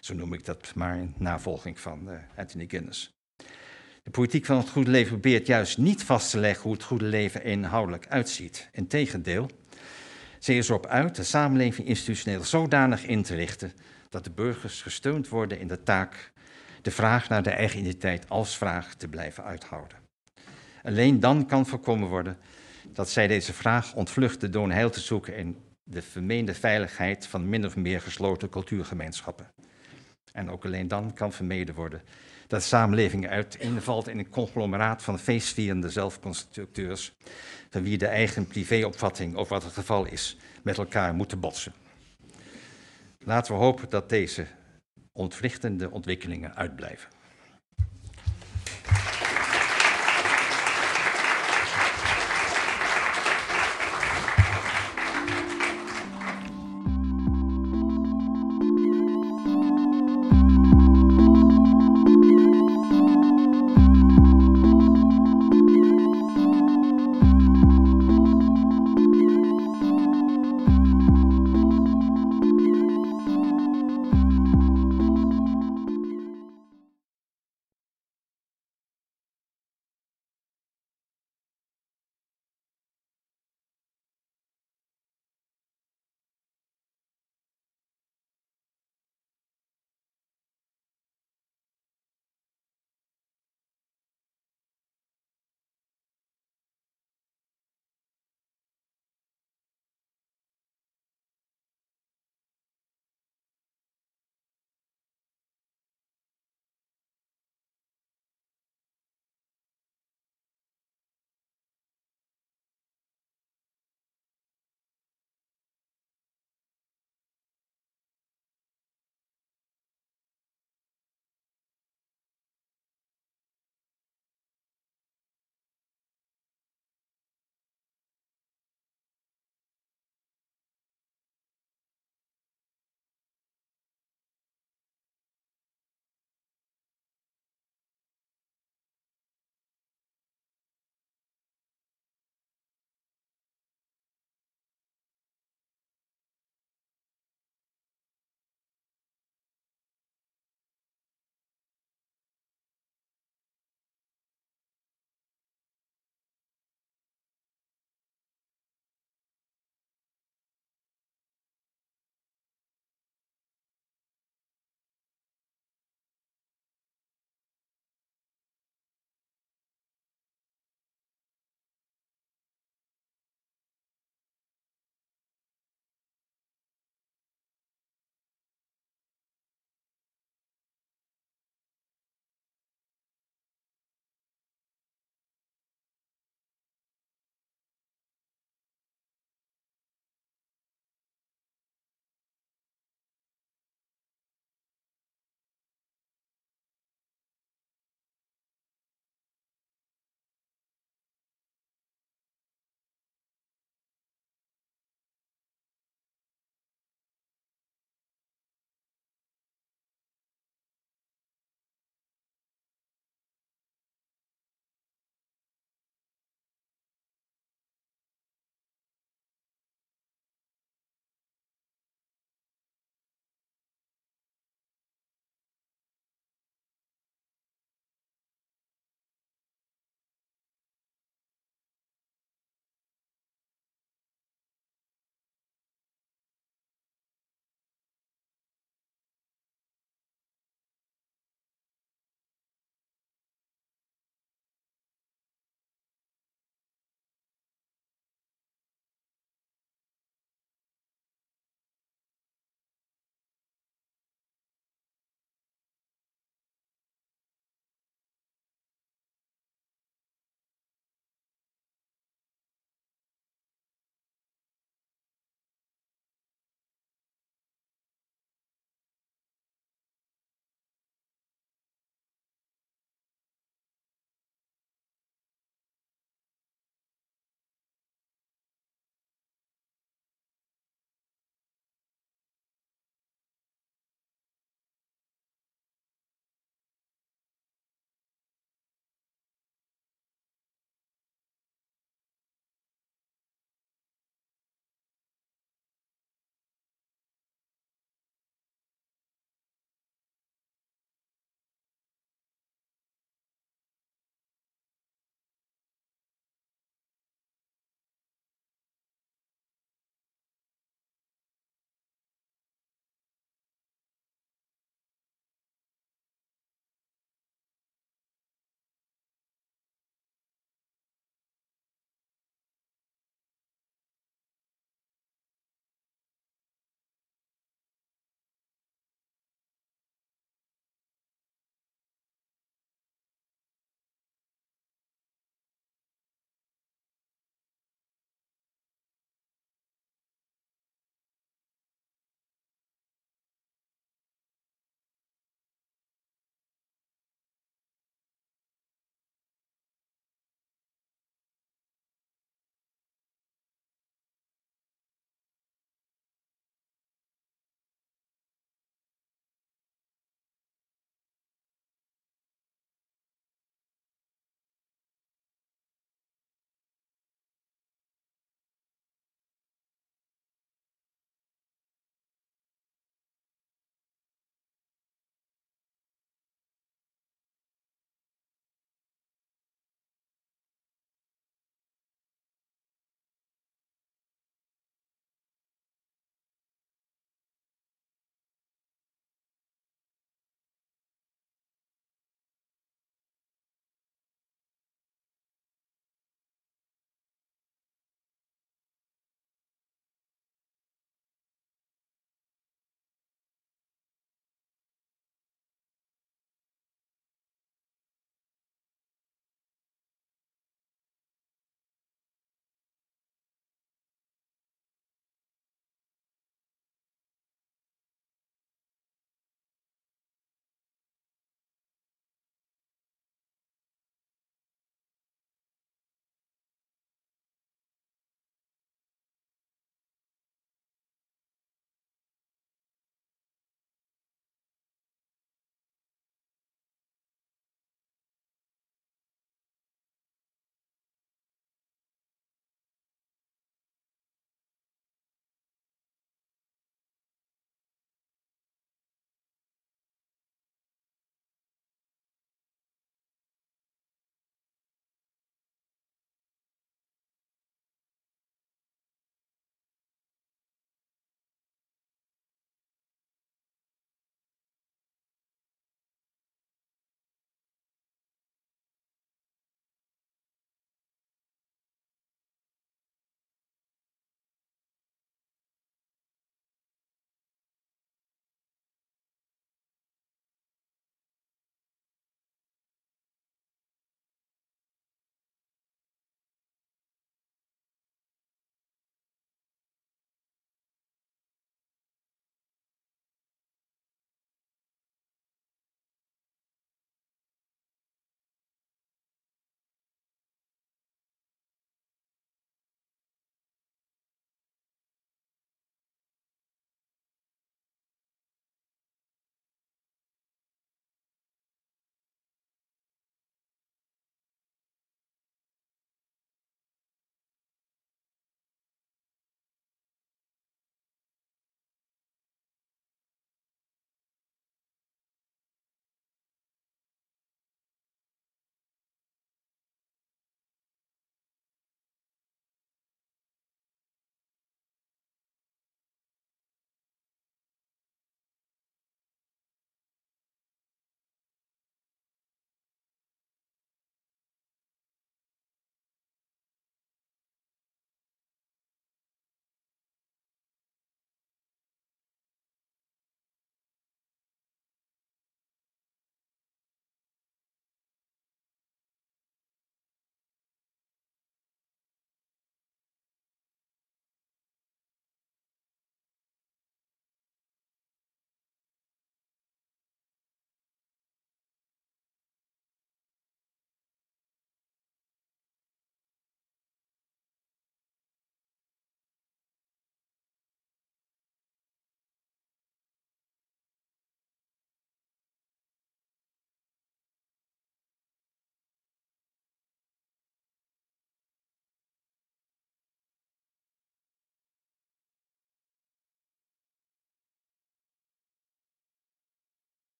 Zo 0.00 0.14
noem 0.14 0.32
ik 0.32 0.44
dat 0.44 0.72
maar 0.74 0.96
in 0.96 1.14
navolging 1.18 1.80
van 1.80 2.08
uh, 2.08 2.14
Anthony 2.36 2.66
Guinness. 2.68 3.12
De 4.02 4.10
politiek 4.10 4.44
van 4.44 4.56
het 4.56 4.68
goede 4.68 4.90
leven 4.90 5.20
probeert 5.20 5.46
juist 5.46 5.78
niet 5.78 6.02
vast 6.02 6.30
te 6.30 6.38
leggen 6.38 6.62
hoe 6.62 6.72
het 6.72 6.82
goede 6.82 7.04
leven 7.04 7.44
inhoudelijk 7.44 8.06
uitziet. 8.08 8.68
Integendeel, 8.72 9.50
ze 10.38 10.54
is 10.54 10.68
erop 10.68 10.86
uit 10.86 11.16
de 11.16 11.24
samenleving 11.24 11.88
institutioneel 11.88 12.44
zodanig 12.44 13.04
in 13.04 13.22
te 13.22 13.34
richten 13.34 13.72
dat 14.08 14.24
de 14.24 14.30
burgers 14.30 14.82
gesteund 14.82 15.28
worden 15.28 15.60
in 15.60 15.68
de 15.68 15.82
taak 15.82 16.32
de 16.82 16.90
vraag 16.90 17.28
naar 17.28 17.42
de 17.42 17.50
eigen 17.50 17.78
identiteit 17.78 18.28
als 18.28 18.56
vraag 18.56 18.94
te 18.94 19.08
blijven 19.08 19.44
uithouden. 19.44 19.98
Alleen 20.82 21.20
dan 21.20 21.46
kan 21.46 21.66
voorkomen 21.66 22.08
worden 22.08 22.38
dat 22.92 23.10
zij 23.10 23.26
deze 23.26 23.52
vraag 23.52 23.94
ontvluchten 23.94 24.52
door 24.52 24.64
een 24.64 24.72
heil 24.72 24.90
te 24.90 25.00
zoeken 25.00 25.36
in 25.36 25.56
de 25.82 26.02
vermeende 26.02 26.54
veiligheid 26.54 27.26
van 27.26 27.48
min 27.48 27.66
of 27.66 27.76
meer 27.76 28.00
gesloten 28.00 28.48
cultuurgemeenschappen. 28.48 29.46
En 30.32 30.50
ook 30.50 30.64
alleen 30.64 30.88
dan 30.88 31.14
kan 31.14 31.32
vermeden 31.32 31.74
worden 31.74 32.02
dat 32.46 32.60
de 32.60 32.66
samenleving 32.66 33.28
uiteenvalt 33.28 34.08
in 34.08 34.18
een 34.18 34.28
conglomeraat 34.28 35.02
van 35.02 35.18
feestvierende 35.18 35.88
zelfconstructeurs, 35.88 37.12
van 37.70 37.82
wie 37.82 37.98
de 37.98 38.06
eigen 38.06 38.46
privéopvatting 38.46 39.36
over 39.36 39.52
wat 39.52 39.64
het 39.64 39.72
geval 39.72 40.04
is 40.04 40.36
met 40.62 40.78
elkaar 40.78 41.14
moeten 41.14 41.40
botsen. 41.40 41.72
Laten 43.18 43.54
we 43.54 43.58
hopen 43.60 43.88
dat 43.88 44.08
deze 44.08 44.46
ontwrichtende 45.12 45.90
ontwikkelingen 45.90 46.54
uitblijven. 46.56 47.08